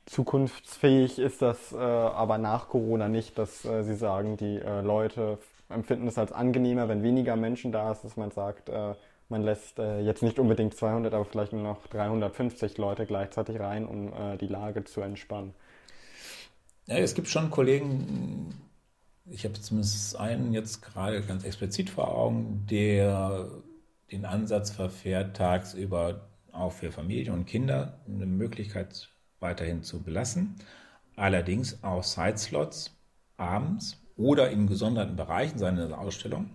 [0.08, 5.38] Zukunftsfähig ist das äh, aber nach Corona nicht, dass äh, Sie sagen, die äh, Leute
[5.68, 8.94] empfinden es als angenehmer, wenn weniger Menschen da ist, dass man sagt, äh,
[9.28, 13.86] man lässt äh, jetzt nicht unbedingt 200, aber vielleicht nur noch 350 Leute gleichzeitig rein,
[13.86, 15.54] um äh, die Lage zu entspannen.
[16.86, 18.54] Ja, es gibt schon Kollegen,
[19.26, 23.50] ich habe zumindest einen jetzt gerade ganz explizit vor Augen, der
[24.10, 30.56] den Ansatz verfährt, tagsüber auch für Familien und Kinder eine Möglichkeit weiterhin zu belassen.
[31.16, 32.96] Allerdings auch Sideslots
[33.36, 36.50] abends oder in gesonderten Bereichen seiner Ausstellung,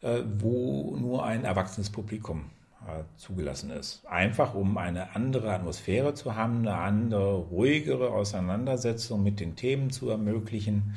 [0.00, 2.50] äh, wo nur ein erwachsenes Publikum
[2.86, 4.06] äh, zugelassen ist.
[4.06, 10.08] Einfach um eine andere Atmosphäre zu haben, eine andere, ruhigere Auseinandersetzung mit den Themen zu
[10.08, 10.94] ermöglichen.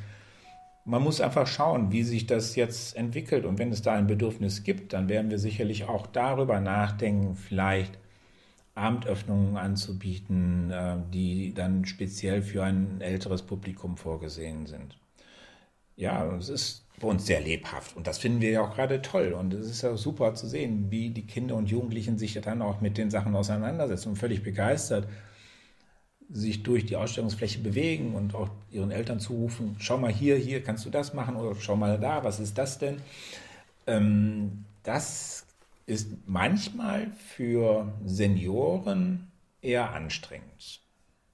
[0.85, 3.45] Man muss einfach schauen, wie sich das jetzt entwickelt.
[3.45, 7.97] Und wenn es da ein Bedürfnis gibt, dann werden wir sicherlich auch darüber nachdenken, vielleicht
[8.75, 14.97] Abendöffnungen anzubieten, äh, die dann speziell für ein älteres Publikum vorgesehen sind.
[15.97, 17.95] Ja, es ist bei uns sehr lebhaft.
[17.95, 19.33] Und das finden wir ja auch gerade toll.
[19.33, 22.81] Und es ist ja super zu sehen, wie die Kinder und Jugendlichen sich dann auch
[22.81, 25.07] mit den Sachen auseinandersetzen und völlig begeistert
[26.33, 30.85] sich durch die Ausstellungsfläche bewegen und auch ihren Eltern zurufen, schau mal hier, hier kannst
[30.85, 33.01] du das machen oder schau mal da, was ist das denn?
[33.87, 35.45] Ähm, das
[35.85, 40.81] ist manchmal für Senioren eher anstrengend.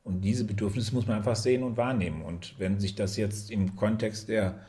[0.03, 2.21] Und diese Bedürfnisse muss man einfach sehen und wahrnehmen.
[2.21, 4.59] Und wenn sich das jetzt im Kontext der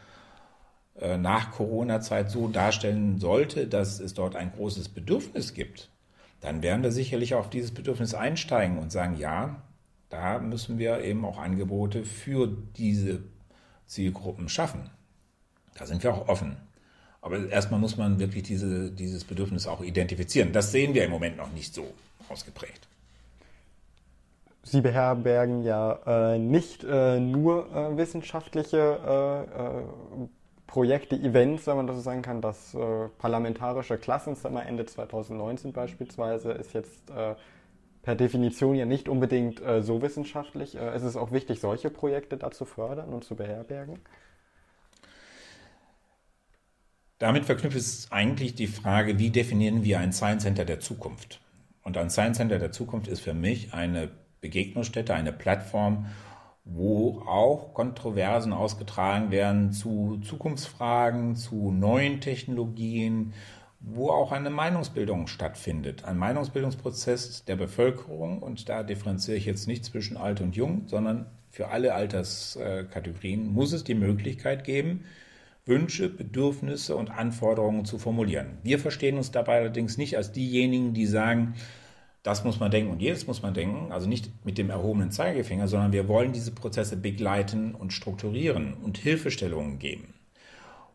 [0.96, 5.90] äh, nach Corona-Zeit so darstellen sollte, dass es dort ein großes Bedürfnis gibt,
[6.40, 9.62] dann werden wir sicherlich auf dieses Bedürfnis einsteigen und sagen, ja,
[10.08, 13.22] da müssen wir eben auch Angebote für diese
[13.86, 14.90] Zielgruppen schaffen.
[15.74, 16.56] Da sind wir auch offen.
[17.20, 20.52] Aber erstmal muss man wirklich diese, dieses Bedürfnis auch identifizieren.
[20.52, 21.86] Das sehen wir im Moment noch nicht so
[22.28, 22.86] ausgeprägt.
[24.62, 30.28] Sie beherbergen ja äh, nicht äh, nur äh, wissenschaftliche äh, äh,
[30.66, 32.42] Projekte, Events, wenn man das so sagen kann.
[32.42, 37.10] Das äh, parlamentarische Klassenzimmer Ende 2019 beispielsweise ist jetzt
[38.02, 40.76] per Definition ja nicht unbedingt so wissenschaftlich.
[40.76, 43.98] Äh, ist es auch wichtig, solche Projekte da zu fördern und zu beherbergen?
[47.18, 51.40] Damit verknüpft es eigentlich die Frage, wie definieren wir ein Science Center der Zukunft?
[51.82, 56.06] Und ein Science Center der Zukunft ist für mich eine Begegnungsstätte, eine Plattform,
[56.64, 63.32] wo auch Kontroversen ausgetragen werden zu Zukunftsfragen, zu neuen Technologien,
[63.80, 66.04] wo auch eine Meinungsbildung stattfindet.
[66.04, 71.26] Ein Meinungsbildungsprozess der Bevölkerung und da differenziere ich jetzt nicht zwischen alt und jung, sondern
[71.50, 75.04] für alle Alterskategorien muss es die Möglichkeit geben,
[75.68, 78.58] Wünsche, Bedürfnisse und Anforderungen zu formulieren.
[78.62, 81.54] Wir verstehen uns dabei allerdings nicht als diejenigen, die sagen,
[82.28, 85.68] Das muss man denken und jedes muss man denken, also nicht mit dem erhobenen Zeigefinger,
[85.68, 90.14] sondern wir wollen diese Prozesse begleiten und strukturieren und Hilfestellungen geben.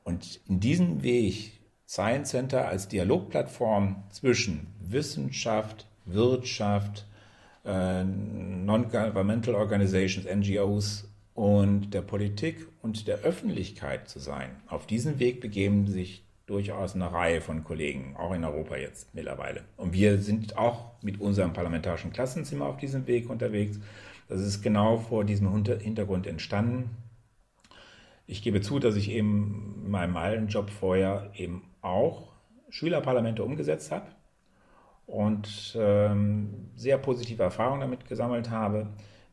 [0.03, 1.53] Und in diesem Weg
[1.87, 7.07] Science Center als Dialogplattform zwischen Wissenschaft, Wirtschaft,
[7.65, 14.51] äh, Non-Governmental Organizations, NGOs und der Politik und der Öffentlichkeit zu sein.
[14.67, 19.63] Auf diesen Weg begeben sich durchaus eine Reihe von Kollegen, auch in Europa jetzt mittlerweile.
[19.77, 23.79] Und wir sind auch mit unserem parlamentarischen Klassenzimmer auf diesem Weg unterwegs.
[24.27, 26.89] Das ist genau vor diesem Hintergrund entstanden.
[28.27, 32.33] Ich gebe zu, dass ich eben in meinem alten Job vorher eben auch
[32.69, 34.07] Schülerparlamente umgesetzt habe
[35.05, 38.87] und ähm, sehr positive Erfahrungen damit gesammelt habe.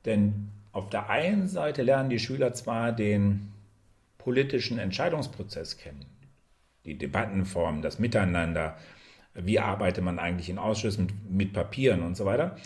[0.05, 3.53] Denn auf der einen Seite lernen die Schüler zwar den
[4.19, 6.07] politischen Entscheidungsprozess kennen,
[6.85, 8.77] die Debattenform, das Miteinander,
[9.35, 12.57] wie arbeitet man eigentlich in Ausschüssen mit Papieren und so weiter.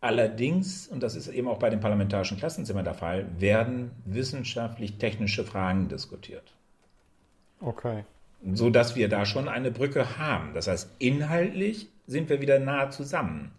[0.00, 5.88] Allerdings, und das ist eben auch bei den parlamentarischen Klassenzimmern der Fall, werden wissenschaftlich-technische Fragen
[5.88, 6.54] diskutiert.
[7.60, 8.04] Okay.
[8.54, 10.54] So dass wir da schon eine Brücke haben.
[10.54, 13.52] Das heißt, inhaltlich sind wir wieder nahe zusammen.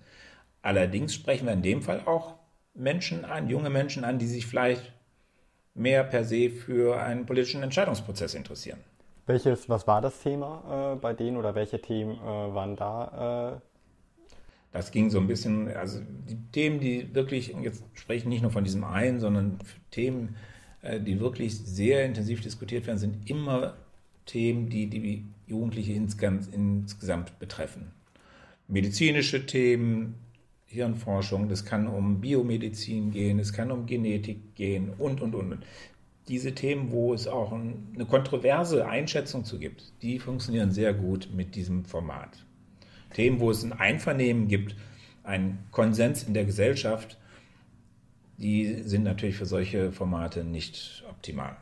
[0.64, 2.36] Allerdings sprechen wir in dem Fall auch
[2.74, 4.94] Menschen an, junge Menschen an, die sich vielleicht
[5.74, 8.80] mehr per se für einen politischen Entscheidungsprozess interessieren.
[9.26, 13.60] Welches, was war das Thema äh, bei denen oder welche Themen äh, waren da?
[13.62, 13.72] Äh?
[14.72, 18.52] Das ging so ein bisschen, also die Themen, die wirklich, jetzt spreche ich nicht nur
[18.52, 19.60] von diesem einen, sondern
[19.92, 20.36] Themen,
[20.82, 23.76] äh, die wirklich sehr intensiv diskutiert werden, sind immer
[24.26, 27.92] Themen, die die Jugendliche insgesamt, insgesamt betreffen.
[28.68, 30.16] Medizinische Themen,
[30.72, 35.60] Hirnforschung, das kann um Biomedizin gehen, es kann um Genetik gehen und, und, und
[36.28, 41.56] diese Themen, wo es auch eine kontroverse Einschätzung zu gibt, die funktionieren sehr gut mit
[41.56, 42.46] diesem Format.
[43.14, 44.76] Themen, wo es ein Einvernehmen gibt,
[45.24, 47.18] einen Konsens in der Gesellschaft,
[48.38, 51.58] die sind natürlich für solche Formate nicht optimal.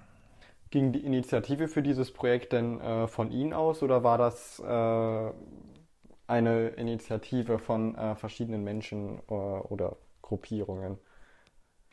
[0.71, 5.31] Ging die Initiative für dieses Projekt denn äh, von Ihnen aus oder war das äh,
[6.29, 10.97] eine Initiative von äh, verschiedenen Menschen äh, oder Gruppierungen?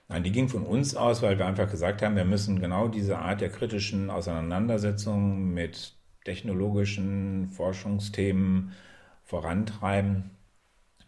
[0.08, 3.18] Nein, die ging von uns aus, weil wir einfach gesagt haben, wir müssen genau diese
[3.18, 5.94] Art der kritischen Auseinandersetzung mit
[6.24, 8.72] technologischen Forschungsthemen
[9.24, 10.30] vorantreiben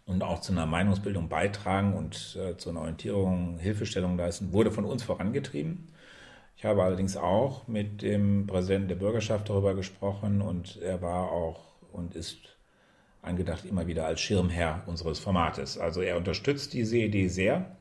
[0.06, 4.84] und auch zu einer Meinungsbildung beitragen und äh, zu einer Orientierung, Hilfestellung leisten, wurde von
[4.84, 5.92] uns vorangetrieben.
[6.56, 11.60] Ich habe allerdings auch mit dem Präsidenten der Bürgerschaft darüber gesprochen und er war auch
[11.92, 12.57] und ist
[13.22, 15.78] angedacht immer wieder als Schirmherr unseres Formates.
[15.78, 17.76] Also er unterstützt diese Idee sehr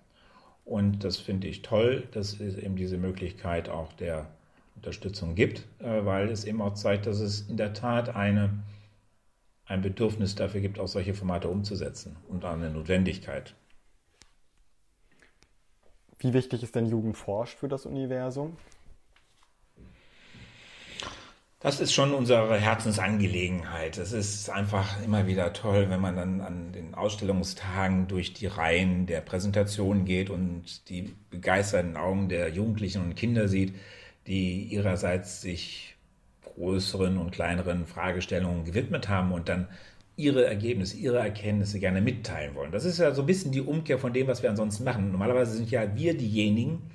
[0.65, 4.27] und das finde ich toll, dass es eben diese Möglichkeit auch der
[4.75, 8.63] Unterstützung gibt, äh, weil es eben auch zeigt, dass es in der Tat eine,
[9.65, 13.55] ein Bedürfnis dafür gibt, auch solche Formate umzusetzen und eine Notwendigkeit.
[16.19, 18.57] Wie wichtig ist denn Jugend forscht für das Universum?
[21.59, 23.97] Das ist schon unsere Herzensangelegenheit.
[23.97, 29.07] Es ist einfach immer wieder toll, wenn man dann an den Ausstellungstagen durch die Reihen
[29.07, 33.73] der Präsentation geht und die begeisterten Augen der Jugendlichen und Kinder sieht,
[34.27, 35.95] die ihrerseits sich
[36.43, 39.67] größeren und kleineren Fragestellungen gewidmet haben und dann
[40.15, 42.71] ihre Ergebnisse, ihre Erkenntnisse gerne mitteilen wollen.
[42.71, 45.11] Das ist ja so ein bisschen die Umkehr von dem, was wir ansonsten machen.
[45.11, 46.91] Normalerweise sind ja wir diejenigen,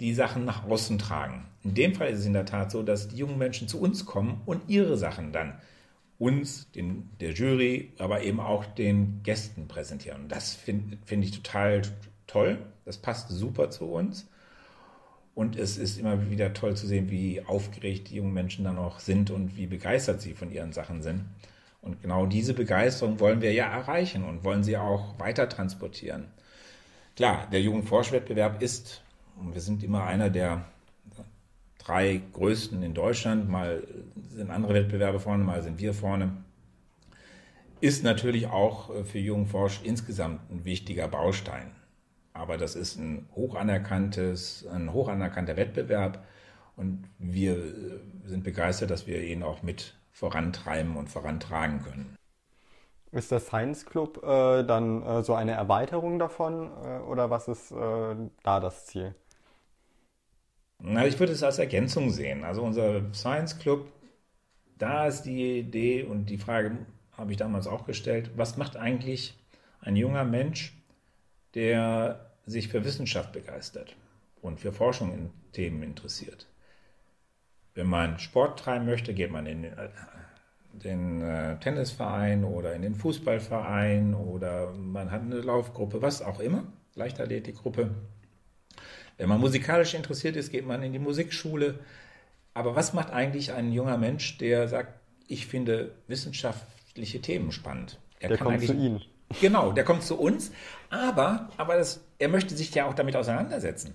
[0.00, 1.46] die Sachen nach außen tragen.
[1.64, 4.04] In dem Fall ist es in der Tat so, dass die jungen Menschen zu uns
[4.04, 5.54] kommen und ihre Sachen dann
[6.18, 10.22] uns, den, der Jury, aber eben auch den Gästen präsentieren.
[10.22, 11.82] Und das finde find ich total
[12.26, 12.58] toll.
[12.84, 14.28] Das passt super zu uns.
[15.34, 19.00] Und es ist immer wieder toll zu sehen, wie aufgeregt die jungen Menschen dann auch
[19.00, 21.26] sind und wie begeistert sie von ihren Sachen sind.
[21.82, 26.24] Und genau diese Begeisterung wollen wir ja erreichen und wollen sie auch weiter transportieren.
[27.16, 29.02] Klar, der Jugendforschwettbewerb ist
[29.38, 30.64] und wir sind immer einer der
[31.78, 33.48] drei größten in Deutschland.
[33.48, 33.82] Mal
[34.28, 36.32] sind andere Wettbewerbe vorne, mal sind wir vorne.
[37.80, 41.70] Ist natürlich auch äh, für Jungforsch insgesamt ein wichtiger Baustein.
[42.32, 46.24] Aber das ist ein hoch anerkanntes, ein hoch anerkannter Wettbewerb
[46.76, 52.16] und wir äh, sind begeistert, dass wir ihn auch mit vorantreiben und vorantragen können.
[53.12, 57.70] Ist der Science Club äh, dann äh, so eine Erweiterung davon äh, oder was ist
[57.70, 59.14] äh, da das Ziel?
[60.78, 62.44] Na, ich würde es als Ergänzung sehen.
[62.44, 63.92] Also unser Science Club,
[64.78, 66.76] da ist die Idee und die Frage
[67.12, 69.38] habe ich damals auch gestellt, was macht eigentlich
[69.80, 70.74] ein junger Mensch,
[71.54, 73.96] der sich für Wissenschaft begeistert
[74.42, 76.46] und für Forschung in Themen interessiert?
[77.74, 79.66] Wenn man Sport treiben möchte, geht man in,
[80.72, 86.64] den äh, Tennisverein oder in den Fußballverein oder man hat eine Laufgruppe, was auch immer,
[86.94, 87.90] Leichtathletikgruppe.
[89.18, 91.78] Wenn man musikalisch interessiert ist, geht man in die Musikschule.
[92.54, 94.94] Aber was macht eigentlich ein junger Mensch, der sagt,
[95.28, 97.98] ich finde wissenschaftliche Themen spannend?
[98.20, 99.02] Er der kommt zu Ihnen.
[99.40, 100.52] Genau, der kommt zu uns,
[100.88, 103.94] aber, aber das, er möchte sich ja auch damit auseinandersetzen.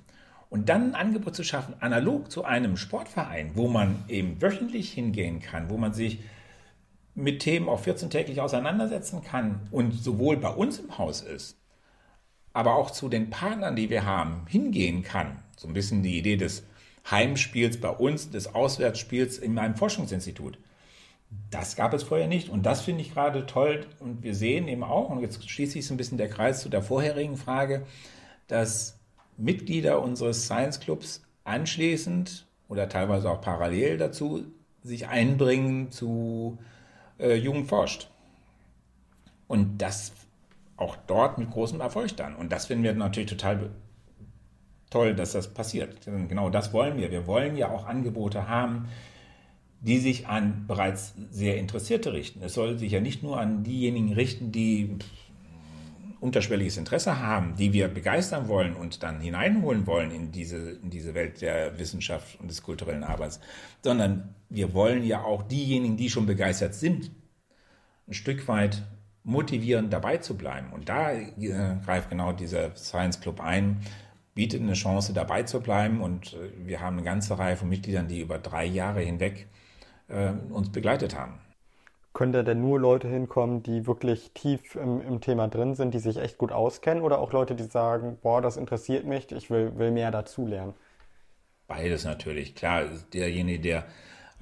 [0.50, 5.40] Und dann ein Angebot zu schaffen, analog zu einem Sportverein, wo man eben wöchentlich hingehen
[5.40, 6.20] kann, wo man sich
[7.16, 11.58] mit Themen auch 14-täglich auseinandersetzen kann und sowohl bei uns im Haus ist,
[12.54, 15.40] aber auch zu den Partnern, die wir haben, hingehen kann.
[15.56, 16.64] So ein bisschen die Idee des
[17.10, 20.58] Heimspiels bei uns, des Auswärtsspiels in meinem Forschungsinstitut.
[21.50, 24.84] Das gab es vorher nicht und das finde ich gerade toll und wir sehen eben
[24.84, 27.86] auch, und jetzt schließt sich so ein bisschen der Kreis zu der vorherigen Frage,
[28.48, 29.00] dass
[29.38, 34.44] Mitglieder unseres Science Clubs anschließend oder teilweise auch parallel dazu
[34.84, 36.58] sich einbringen zu
[37.20, 38.10] äh, Jugend forscht.
[39.48, 40.12] Und das
[40.82, 42.36] auch dort mit großem Erfolg dann.
[42.36, 43.70] Und das finden wir natürlich total
[44.90, 46.06] toll, dass das passiert.
[46.06, 47.12] Genau das wollen wir.
[47.12, 48.90] Wir wollen ja auch Angebote haben,
[49.80, 52.44] die sich an bereits sehr Interessierte richten.
[52.44, 54.98] Es soll sich ja nicht nur an diejenigen richten, die
[56.20, 61.16] unterschwelliges Interesse haben, die wir begeistern wollen und dann hineinholen wollen in diese, in diese
[61.16, 63.40] Welt der Wissenschaft und des kulturellen Arbeits,
[63.84, 67.10] sondern wir wollen ja auch diejenigen, die schon begeistert sind,
[68.08, 68.84] ein Stück weit
[69.24, 70.72] motivieren, dabei zu bleiben.
[70.72, 71.30] Und da äh,
[71.86, 73.82] greift genau dieser Science Club ein,
[74.34, 76.02] bietet eine Chance, dabei zu bleiben.
[76.02, 79.48] Und äh, wir haben eine ganze Reihe von Mitgliedern, die über drei Jahre hinweg
[80.08, 81.40] äh, uns begleitet haben.
[82.14, 86.00] Können da denn nur Leute hinkommen, die wirklich tief im, im, Thema drin sind, die
[86.00, 89.78] sich echt gut auskennen oder auch Leute, die sagen, boah, das interessiert mich, ich will,
[89.78, 90.74] will mehr dazulernen?
[91.68, 92.54] Beides natürlich.
[92.54, 93.86] Klar, derjenige, der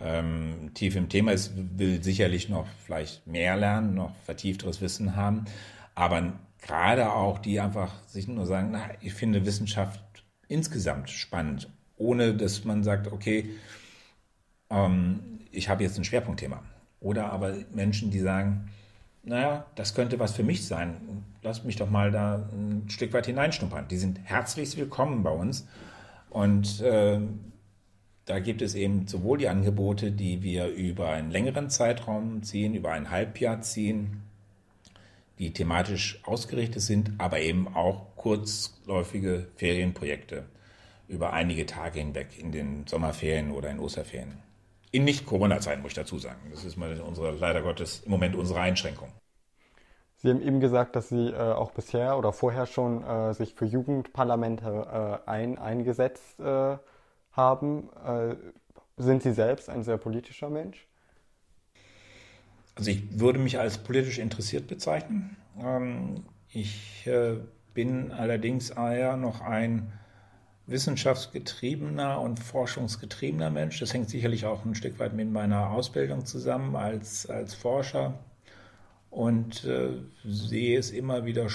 [0.02, 5.46] ähm, tief im Thema ist, will sicherlich noch vielleicht mehr lernen, noch vertiefteres Wissen haben.
[5.96, 10.02] Aber gerade auch die einfach sich nur sagen, na, ich finde Wissenschaft
[10.48, 13.50] insgesamt spannend, ohne dass man sagt, okay,
[14.70, 16.64] ähm, ich habe jetzt ein Schwerpunktthema.
[17.00, 18.70] Oder aber Menschen, die sagen,
[19.24, 21.24] naja, das könnte was für mich sein.
[21.42, 23.88] Lass mich doch mal da ein Stück weit hineinschnuppern.
[23.88, 25.68] Die sind herzlichst willkommen bei uns.
[26.30, 27.20] Und äh,
[28.30, 32.92] da gibt es eben sowohl die Angebote, die wir über einen längeren Zeitraum ziehen, über
[32.92, 34.22] ein Halbjahr ziehen,
[35.40, 40.46] die thematisch ausgerichtet sind, aber eben auch kurzläufige Ferienprojekte
[41.08, 44.38] über einige Tage hinweg in den Sommerferien oder in Osterferien.
[44.92, 46.52] In Nicht-Corona-Zeiten, muss ich dazu sagen.
[46.52, 49.10] Das ist mal unsere, leider Gottes, im Moment unsere Einschränkung.
[50.18, 53.66] Sie haben eben gesagt, dass Sie äh, auch bisher oder vorher schon äh, sich für
[53.66, 56.78] Jugendparlamente äh, ein, eingesetzt äh,
[57.40, 57.90] haben.
[58.06, 58.36] Äh,
[58.98, 60.86] sind Sie selbst ein sehr politischer Mensch?
[62.76, 65.38] Also ich würde mich als politisch interessiert bezeichnen.
[65.62, 67.38] Ähm, ich äh,
[67.74, 69.92] bin allerdings eher noch ein
[70.68, 73.80] wissenschaftsgetriebener und forschungsgetriebener Mensch.
[73.80, 78.20] Das hängt sicherlich auch ein Stück weit mit meiner Ausbildung zusammen als, als Forscher
[79.10, 79.90] und äh,
[80.24, 81.48] sehe es immer wieder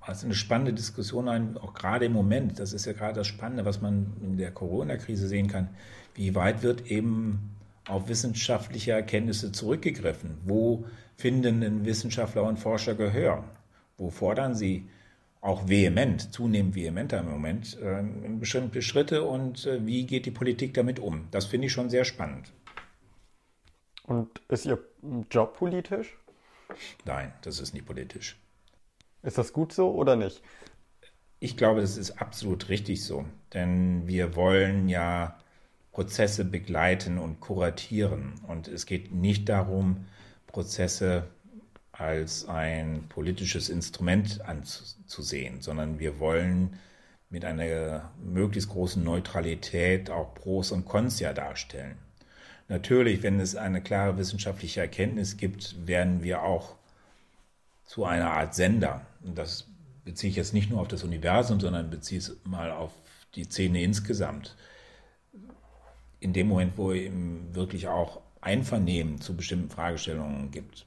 [0.00, 2.58] als eine spannende Diskussion ein, auch gerade im Moment.
[2.58, 5.68] Das ist ja gerade das Spannende, was man in der Corona-Krise sehen kann.
[6.14, 10.38] Wie weit wird eben auf wissenschaftliche Erkenntnisse zurückgegriffen?
[10.44, 10.84] Wo
[11.16, 13.44] finden denn Wissenschaftler und Forscher Gehör?
[13.98, 14.88] Wo fordern sie
[15.42, 18.02] auch vehement, zunehmend vehementer im Moment, äh,
[18.38, 21.28] bestimmte Schritte und äh, wie geht die Politik damit um?
[21.30, 22.52] Das finde ich schon sehr spannend.
[24.04, 24.78] Und ist Ihr
[25.30, 26.16] Job politisch?
[27.04, 28.39] Nein, das ist nicht politisch.
[29.22, 30.42] Ist das gut so oder nicht?
[31.38, 35.38] Ich glaube, das ist absolut richtig so, denn wir wollen ja
[35.92, 38.34] Prozesse begleiten und kuratieren.
[38.46, 40.06] Und es geht nicht darum,
[40.46, 41.24] Prozesse
[41.92, 46.78] als ein politisches Instrument anzusehen, sondern wir wollen
[47.28, 51.96] mit einer möglichst großen Neutralität auch Pros und Cons ja darstellen.
[52.68, 56.76] Natürlich, wenn es eine klare wissenschaftliche Erkenntnis gibt, werden wir auch
[57.90, 59.04] zu einer Art Sender.
[59.24, 59.66] Und das
[60.04, 62.92] beziehe ich jetzt nicht nur auf das Universum, sondern beziehe es mal auf
[63.34, 64.54] die Szene insgesamt.
[66.20, 70.86] In dem Moment, wo eben wirklich auch Einvernehmen zu bestimmten Fragestellungen gibt,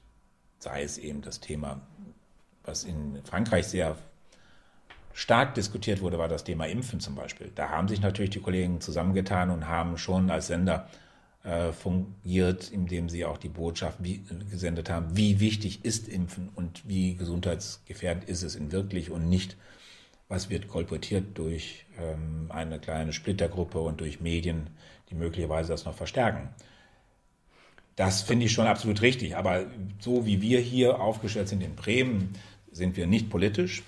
[0.58, 1.82] sei es eben das Thema,
[2.64, 3.98] was in Frankreich sehr
[5.12, 7.52] stark diskutiert wurde, war das Thema Impfen zum Beispiel.
[7.54, 10.88] Da haben sich natürlich die Kollegen zusammengetan und haben schon als Sender
[11.44, 16.88] äh, fungiert, indem sie auch die Botschaft wie, gesendet haben, wie wichtig ist Impfen und
[16.88, 19.56] wie gesundheitsgefährdend ist es in wirklich und nicht,
[20.28, 24.70] was wird kolportiert durch ähm, eine kleine Splittergruppe und durch Medien,
[25.10, 26.48] die möglicherweise das noch verstärken.
[27.96, 29.36] Das finde ich schon absolut richtig.
[29.36, 29.66] Aber
[30.00, 32.32] so wie wir hier aufgestellt sind in Bremen,
[32.72, 33.82] sind wir nicht politisch.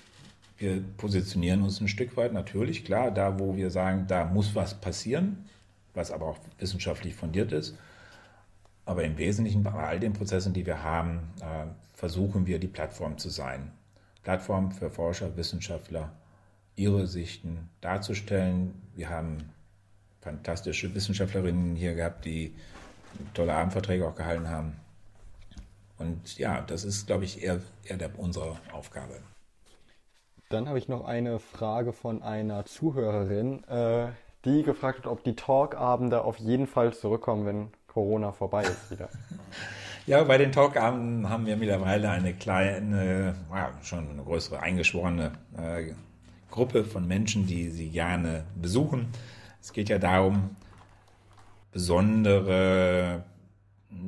[0.57, 4.79] Wir positionieren uns ein Stück weit natürlich, klar, da wo wir sagen, da muss was
[4.79, 5.45] passieren,
[5.97, 7.77] was aber auch wissenschaftlich fundiert ist.
[8.85, 13.17] Aber im Wesentlichen bei all den Prozessen, die wir haben, äh, versuchen wir die Plattform
[13.17, 13.73] zu sein.
[14.23, 16.11] Plattform für Forscher, Wissenschaftler,
[16.75, 18.81] ihre Sichten darzustellen.
[18.95, 19.49] Wir haben
[20.21, 22.55] fantastische Wissenschaftlerinnen hier gehabt, die
[23.33, 24.75] tolle Abendverträge auch gehalten haben.
[25.97, 29.19] Und ja, das ist, glaube ich, eher, eher der, unsere Aufgabe.
[30.49, 34.09] Dann habe ich noch eine Frage von einer Zuhörerin, äh,
[34.45, 39.09] die gefragt hat, ob die Talkabende auf jeden Fall zurückkommen, wenn Corona vorbei ist wieder.
[40.07, 45.91] Ja, bei den Talkabenden haben wir mittlerweile eine kleine, ja, schon eine größere eingeschworene äh,
[46.49, 49.09] Gruppe von Menschen, die sie gerne besuchen.
[49.61, 50.55] Es geht ja darum,
[51.73, 53.25] besondere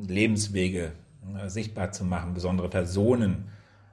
[0.07, 0.93] Lebenswege
[1.37, 3.49] äh, sichtbar zu machen, besondere Personen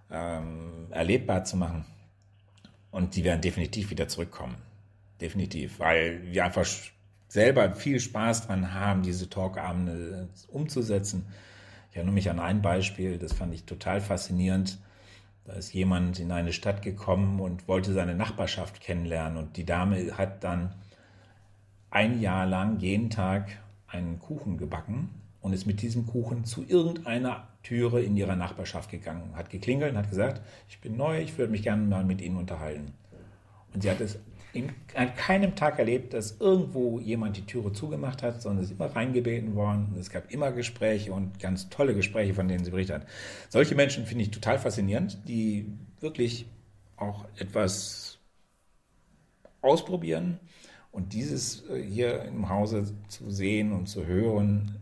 [0.08, 1.86] ähm, erlebbar zu machen.
[2.92, 4.54] Und die werden definitiv wieder zurückkommen.
[5.20, 6.66] Definitiv, weil wir einfach
[7.28, 11.26] selber viel Spaß dran haben, diese Talkabende umzusetzen.
[11.90, 14.78] Ich erinnere mich an ein Beispiel, das fand ich total faszinierend.
[15.44, 19.38] Da ist jemand in eine Stadt gekommen und wollte seine Nachbarschaft kennenlernen.
[19.38, 20.74] Und die Dame hat dann
[21.90, 23.56] ein Jahr lang jeden Tag
[23.86, 25.08] einen Kuchen gebacken
[25.40, 29.98] und ist mit diesem Kuchen zu irgendeiner Türe in ihrer Nachbarschaft gegangen, hat geklingelt und
[29.98, 32.92] hat gesagt, ich bin neu, ich würde mich gerne mal mit Ihnen unterhalten.
[33.72, 34.18] Und sie hat es
[34.52, 38.78] in, an keinem Tag erlebt, dass irgendwo jemand die Türe zugemacht hat, sondern es ist
[38.78, 39.94] immer reingebeten worden.
[39.98, 43.08] Es gab immer Gespräche und ganz tolle Gespräche, von denen sie berichtet hat.
[43.48, 46.46] Solche Menschen finde ich total faszinierend, die wirklich
[46.96, 48.18] auch etwas
[49.60, 50.40] ausprobieren.
[50.92, 54.80] Und dieses äh, hier im Hause zu sehen und zu hören,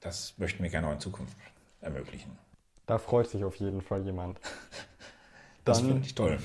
[0.00, 1.36] das möchten wir gerne auch in Zukunft
[1.80, 2.38] ermöglichen.
[2.86, 4.40] Da freut sich auf jeden Fall jemand.
[5.64, 6.38] Das finde ich toll.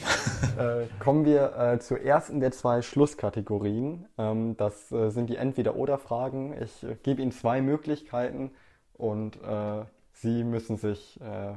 [0.57, 4.07] Äh, kommen wir äh, zur ersten der zwei Schlusskategorien.
[4.17, 6.55] Ähm, das äh, sind die Entweder-Oder-Fragen.
[6.61, 8.51] Ich äh, gebe Ihnen zwei Möglichkeiten
[8.93, 11.53] und äh, Sie müssen sich äh,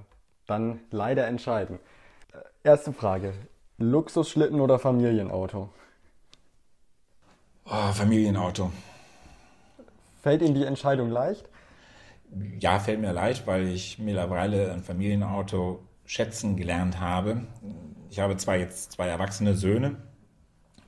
[0.47, 1.79] dann leider entscheiden.
[2.63, 3.35] erste Frage:
[3.79, 5.69] Luxusschlitten oder Familienauto?
[7.67, 8.71] Oh, Familienauto.
[10.23, 11.49] Fällt Ihnen die Entscheidung leicht?
[12.59, 15.81] Ja, fällt mir leicht, weil ich mittlerweile ein Familienauto
[16.11, 17.43] schätzen gelernt habe.
[18.11, 19.95] Ich habe zwar jetzt zwei erwachsene Söhne,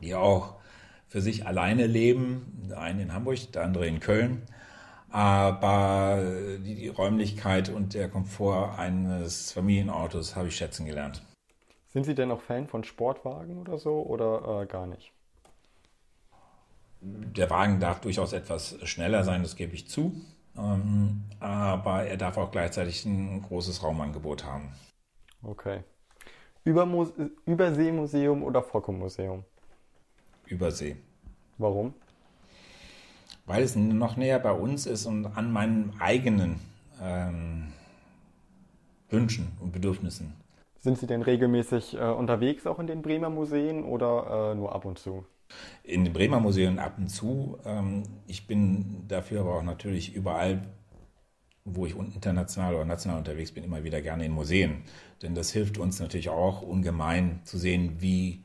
[0.01, 0.57] die auch
[1.07, 4.43] für sich alleine leben, der eine in Hamburg, der andere in Köln,
[5.11, 6.21] aber
[6.59, 11.23] die, die Räumlichkeit und der Komfort eines Familienautos habe ich schätzen gelernt.
[11.93, 15.13] Sind Sie denn auch Fan von Sportwagen oder so oder äh, gar nicht?
[17.01, 20.21] Der Wagen darf durchaus etwas schneller sein, das gebe ich zu.
[20.59, 24.73] Ähm, aber er darf auch gleichzeitig ein großes Raumangebot haben.
[25.43, 25.81] Okay.
[26.65, 27.07] Übermu
[27.45, 29.45] Überseemuseum oder Focke-Museum?
[30.47, 30.97] Übersee.
[31.59, 31.95] Warum?
[33.47, 36.61] Weil es noch näher bei uns ist und an meinen eigenen
[37.01, 37.73] ähm,
[39.11, 40.35] Wünschen und Bedürfnissen.
[40.79, 44.85] Sind Sie denn regelmäßig äh, unterwegs auch in den Bremer Museen oder äh, nur ab
[44.85, 45.25] und zu?
[45.85, 47.59] In den Bremer Museen ab und zu.
[47.65, 50.63] Ähm, ich bin dafür aber auch natürlich überall
[51.65, 54.83] wo ich international oder national unterwegs bin, immer wieder gerne in Museen.
[55.23, 58.45] Denn das hilft uns natürlich auch ungemein zu sehen, wie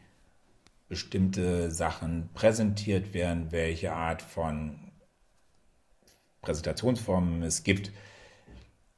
[0.87, 4.91] bestimmte Sachen präsentiert werden, welche Art von
[6.41, 7.91] Präsentationsformen es gibt.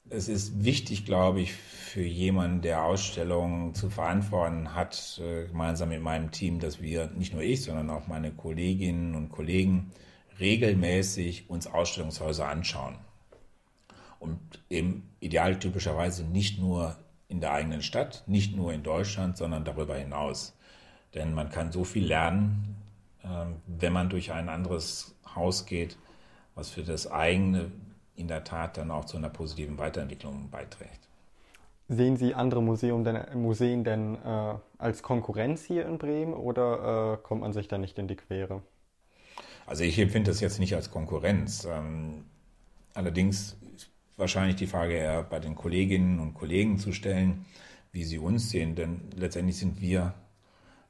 [0.09, 6.01] Es ist wichtig, glaube ich, für jemanden, der Ausstellungen zu verantworten hat, äh, gemeinsam mit
[6.01, 9.91] meinem Team, dass wir, nicht nur ich, sondern auch meine Kolleginnen und Kollegen,
[10.39, 12.97] regelmäßig uns Ausstellungshäuser anschauen
[14.19, 14.39] und
[14.69, 16.95] eben idealtypischerweise nicht nur
[17.27, 20.55] in der eigenen Stadt, nicht nur in Deutschland, sondern darüber hinaus.
[21.13, 22.75] Denn man kann so viel lernen,
[23.23, 25.97] ähm, wenn man durch ein anderes Haus geht,
[26.55, 27.71] was für das eigene
[28.15, 31.07] in der Tat dann auch zu einer positiven Weiterentwicklung beiträgt.
[31.87, 37.17] Sehen Sie andere Museum denn, Museen denn äh, als Konkurrenz hier in Bremen oder äh,
[37.23, 38.61] kommt man sich da nicht in die Quere?
[39.65, 41.65] Also ich empfinde das jetzt nicht als Konkurrenz.
[41.65, 42.25] Ähm,
[42.93, 43.57] allerdings
[44.19, 47.45] wahrscheinlich die Frage eher bei den Kolleginnen und Kollegen zu stellen,
[47.91, 48.75] wie sie uns sehen.
[48.75, 50.13] Denn letztendlich sind wir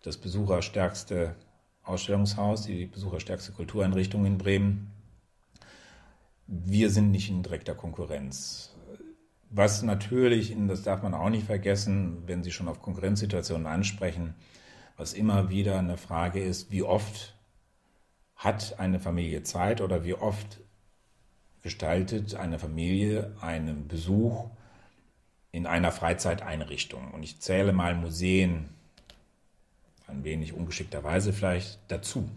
[0.04, 1.36] das besucherstärkste
[1.84, 4.92] Ausstellungshaus, die besucherstärkste Kultureinrichtung in Bremen.
[6.48, 8.76] Wir sind nicht in direkter Konkurrenz.
[9.52, 14.36] Was natürlich, das darf man auch nicht vergessen, wenn Sie schon auf Konkurrenzsituationen ansprechen,
[14.96, 17.36] was immer wieder eine Frage ist, wie oft
[18.36, 20.60] hat eine Familie Zeit oder wie oft
[21.62, 24.45] gestaltet eine Familie einen Besuch
[25.51, 27.12] in einer Freizeiteinrichtung.
[27.12, 28.70] Und ich zähle mal Museen,
[30.07, 32.30] ein wenig ungeschickterweise vielleicht, dazu.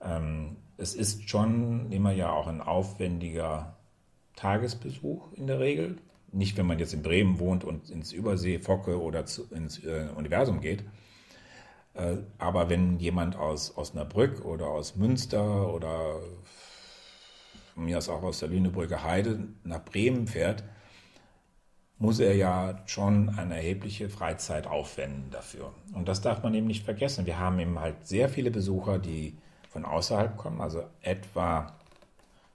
[0.00, 3.76] Ähm, es ist schon immer ja auch ein aufwendiger
[4.36, 5.98] Tagesbesuch in der Regel.
[6.30, 10.60] Nicht, wenn man jetzt in Bremen wohnt und ins Übersee, Focke oder ins äh, Universum
[10.60, 10.84] geht.
[11.94, 16.20] Äh, aber wenn jemand aus Osnabrück oder aus Münster oder
[17.78, 20.64] von mir aus auch aus der Lünebrücker Heide nach Bremen fährt,
[21.98, 25.72] muss er ja schon eine erhebliche Freizeit aufwenden dafür.
[25.94, 27.24] Und das darf man eben nicht vergessen.
[27.24, 29.38] Wir haben eben halt sehr viele Besucher, die
[29.70, 31.76] von außerhalb kommen, also etwa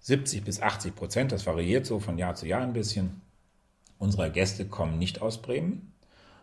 [0.02, 3.22] 70 bis 80 Prozent, das variiert so von Jahr zu Jahr ein bisschen,
[4.00, 5.94] unserer Gäste kommen nicht aus Bremen,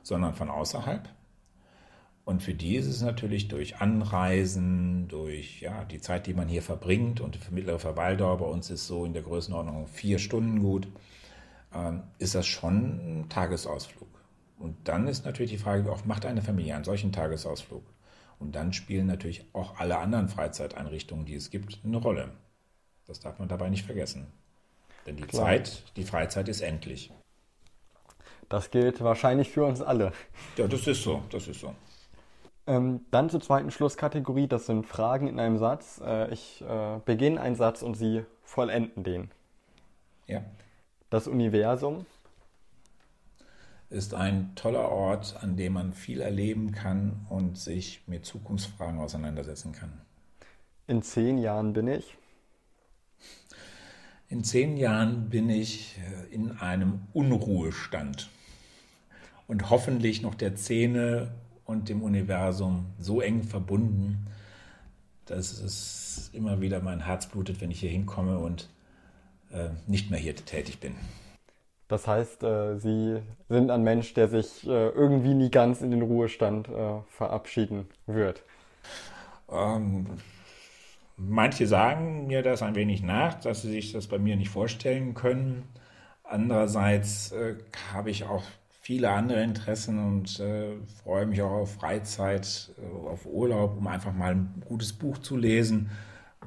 [0.02, 1.06] sondern von außerhalb.
[2.30, 6.62] Und für die ist es natürlich durch Anreisen, durch ja, die Zeit, die man hier
[6.62, 10.86] verbringt und die mittlere Verweildauer bei uns ist so in der Größenordnung vier Stunden gut,
[11.74, 14.06] äh, ist das schon ein Tagesausflug.
[14.60, 17.82] Und dann ist natürlich die Frage, auch macht eine Familie einen solchen Tagesausflug?
[18.38, 22.30] Und dann spielen natürlich auch alle anderen Freizeiteinrichtungen, die es gibt, eine Rolle.
[23.08, 24.28] Das darf man dabei nicht vergessen.
[25.04, 25.46] Denn die Klar.
[25.46, 27.10] Zeit, die Freizeit ist endlich.
[28.48, 30.12] Das gilt wahrscheinlich für uns alle.
[30.56, 31.74] Ja, das ist so, das ist so.
[32.70, 36.00] Ähm, dann zur zweiten Schlusskategorie, das sind Fragen in einem Satz.
[36.04, 39.30] Äh, ich äh, beginne einen Satz und Sie vollenden den.
[40.28, 40.44] Ja.
[41.10, 42.06] Das Universum
[43.88, 49.72] ist ein toller Ort, an dem man viel erleben kann und sich mit Zukunftsfragen auseinandersetzen
[49.72, 49.90] kann.
[50.86, 52.16] In zehn Jahren bin ich?
[54.28, 58.30] In zehn Jahren bin ich äh, in einem Unruhestand
[59.48, 61.32] und hoffentlich noch der Szene
[61.70, 64.26] und dem Universum so eng verbunden,
[65.26, 68.68] dass es immer wieder mein Herz blutet, wenn ich hier hinkomme und
[69.52, 70.96] äh, nicht mehr hier tätig bin.
[71.86, 76.02] Das heißt, äh, Sie sind ein Mensch, der sich äh, irgendwie nie ganz in den
[76.02, 78.42] Ruhestand äh, verabschieden wird.
[79.50, 80.06] Ähm,
[81.16, 85.14] manche sagen mir das ein wenig nach, dass sie sich das bei mir nicht vorstellen
[85.14, 85.68] können.
[86.24, 87.56] Andererseits äh,
[87.92, 88.44] habe ich auch
[88.90, 90.74] viele andere Interessen und äh,
[91.04, 95.36] freue mich auch auf Freizeit, äh, auf Urlaub, um einfach mal ein gutes Buch zu
[95.36, 95.92] lesen,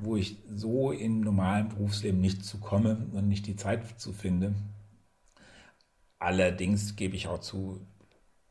[0.01, 4.55] wo ich so im normalen Berufsleben nicht zu komme und nicht die Zeit zu finde.
[6.19, 7.79] Allerdings gebe ich auch zu,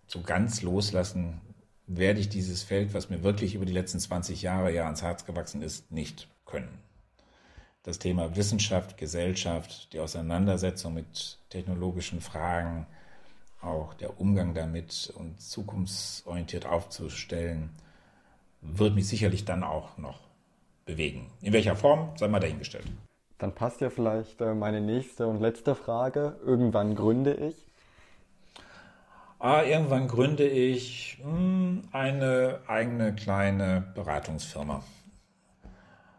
[0.06, 1.42] zu ganz loslassen,
[1.86, 5.26] werde ich dieses Feld, was mir wirklich über die letzten 20 Jahre ja ans Herz
[5.26, 6.78] gewachsen ist, nicht können.
[7.82, 12.86] Das Thema Wissenschaft, Gesellschaft, die Auseinandersetzung mit technologischen Fragen,
[13.62, 17.70] auch der Umgang damit und zukunftsorientiert aufzustellen,
[18.60, 20.20] wird mich sicherlich dann auch noch
[20.84, 21.30] bewegen.
[21.40, 22.86] In welcher Form, sei mal dahingestellt.
[23.38, 26.36] Dann passt ja vielleicht äh, meine nächste und letzte Frage.
[26.44, 27.66] Irgendwann gründe ich?
[29.38, 34.84] Ah, irgendwann gründe ich mh, hm, eine eigene kleine Beratungsfirma,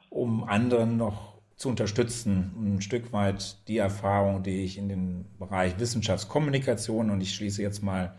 [0.10, 5.80] um anderen noch zu unterstützen, ein Stück weit die Erfahrung, die ich in den Bereich
[5.80, 8.16] Wissenschaftskommunikation und ich schließe jetzt mal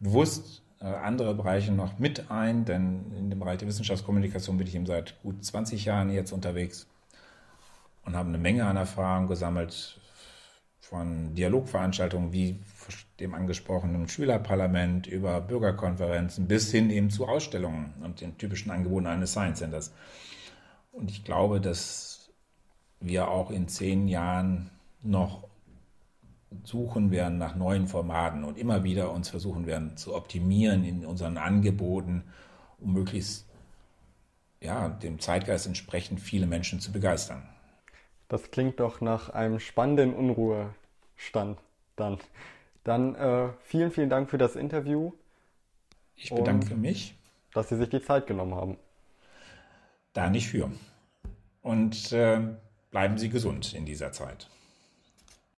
[0.00, 4.74] bewusst äh, andere Bereiche noch mit ein, denn in dem Bereich der Wissenschaftskommunikation bin ich
[4.74, 6.88] eben seit gut 20 Jahren jetzt unterwegs
[8.04, 10.00] und habe eine Menge an Erfahrung gesammelt
[10.80, 12.58] von Dialogveranstaltungen wie
[13.20, 19.30] dem angesprochenen Schülerparlament über Bürgerkonferenzen bis hin eben zu Ausstellungen und den typischen Angeboten eines
[19.30, 19.92] Science Centers.
[20.90, 22.11] Und ich glaube, dass
[23.04, 24.70] wir auch in zehn Jahren
[25.02, 25.44] noch
[26.64, 31.38] suchen werden nach neuen Formaten und immer wieder uns versuchen werden zu optimieren in unseren
[31.38, 32.24] Angeboten,
[32.78, 33.48] um möglichst
[34.60, 37.42] ja, dem Zeitgeist entsprechend viele Menschen zu begeistern.
[38.28, 41.58] Das klingt doch nach einem spannenden Unruhestand
[41.96, 42.18] dann.
[42.84, 45.12] Dann äh, vielen, vielen Dank für das Interview.
[46.16, 47.14] Ich bedanke mich.
[47.52, 48.78] Dass Sie sich die Zeit genommen haben.
[50.12, 50.70] Da nicht für.
[51.62, 52.40] Und äh,
[52.92, 54.48] bleiben Sie gesund in dieser Zeit.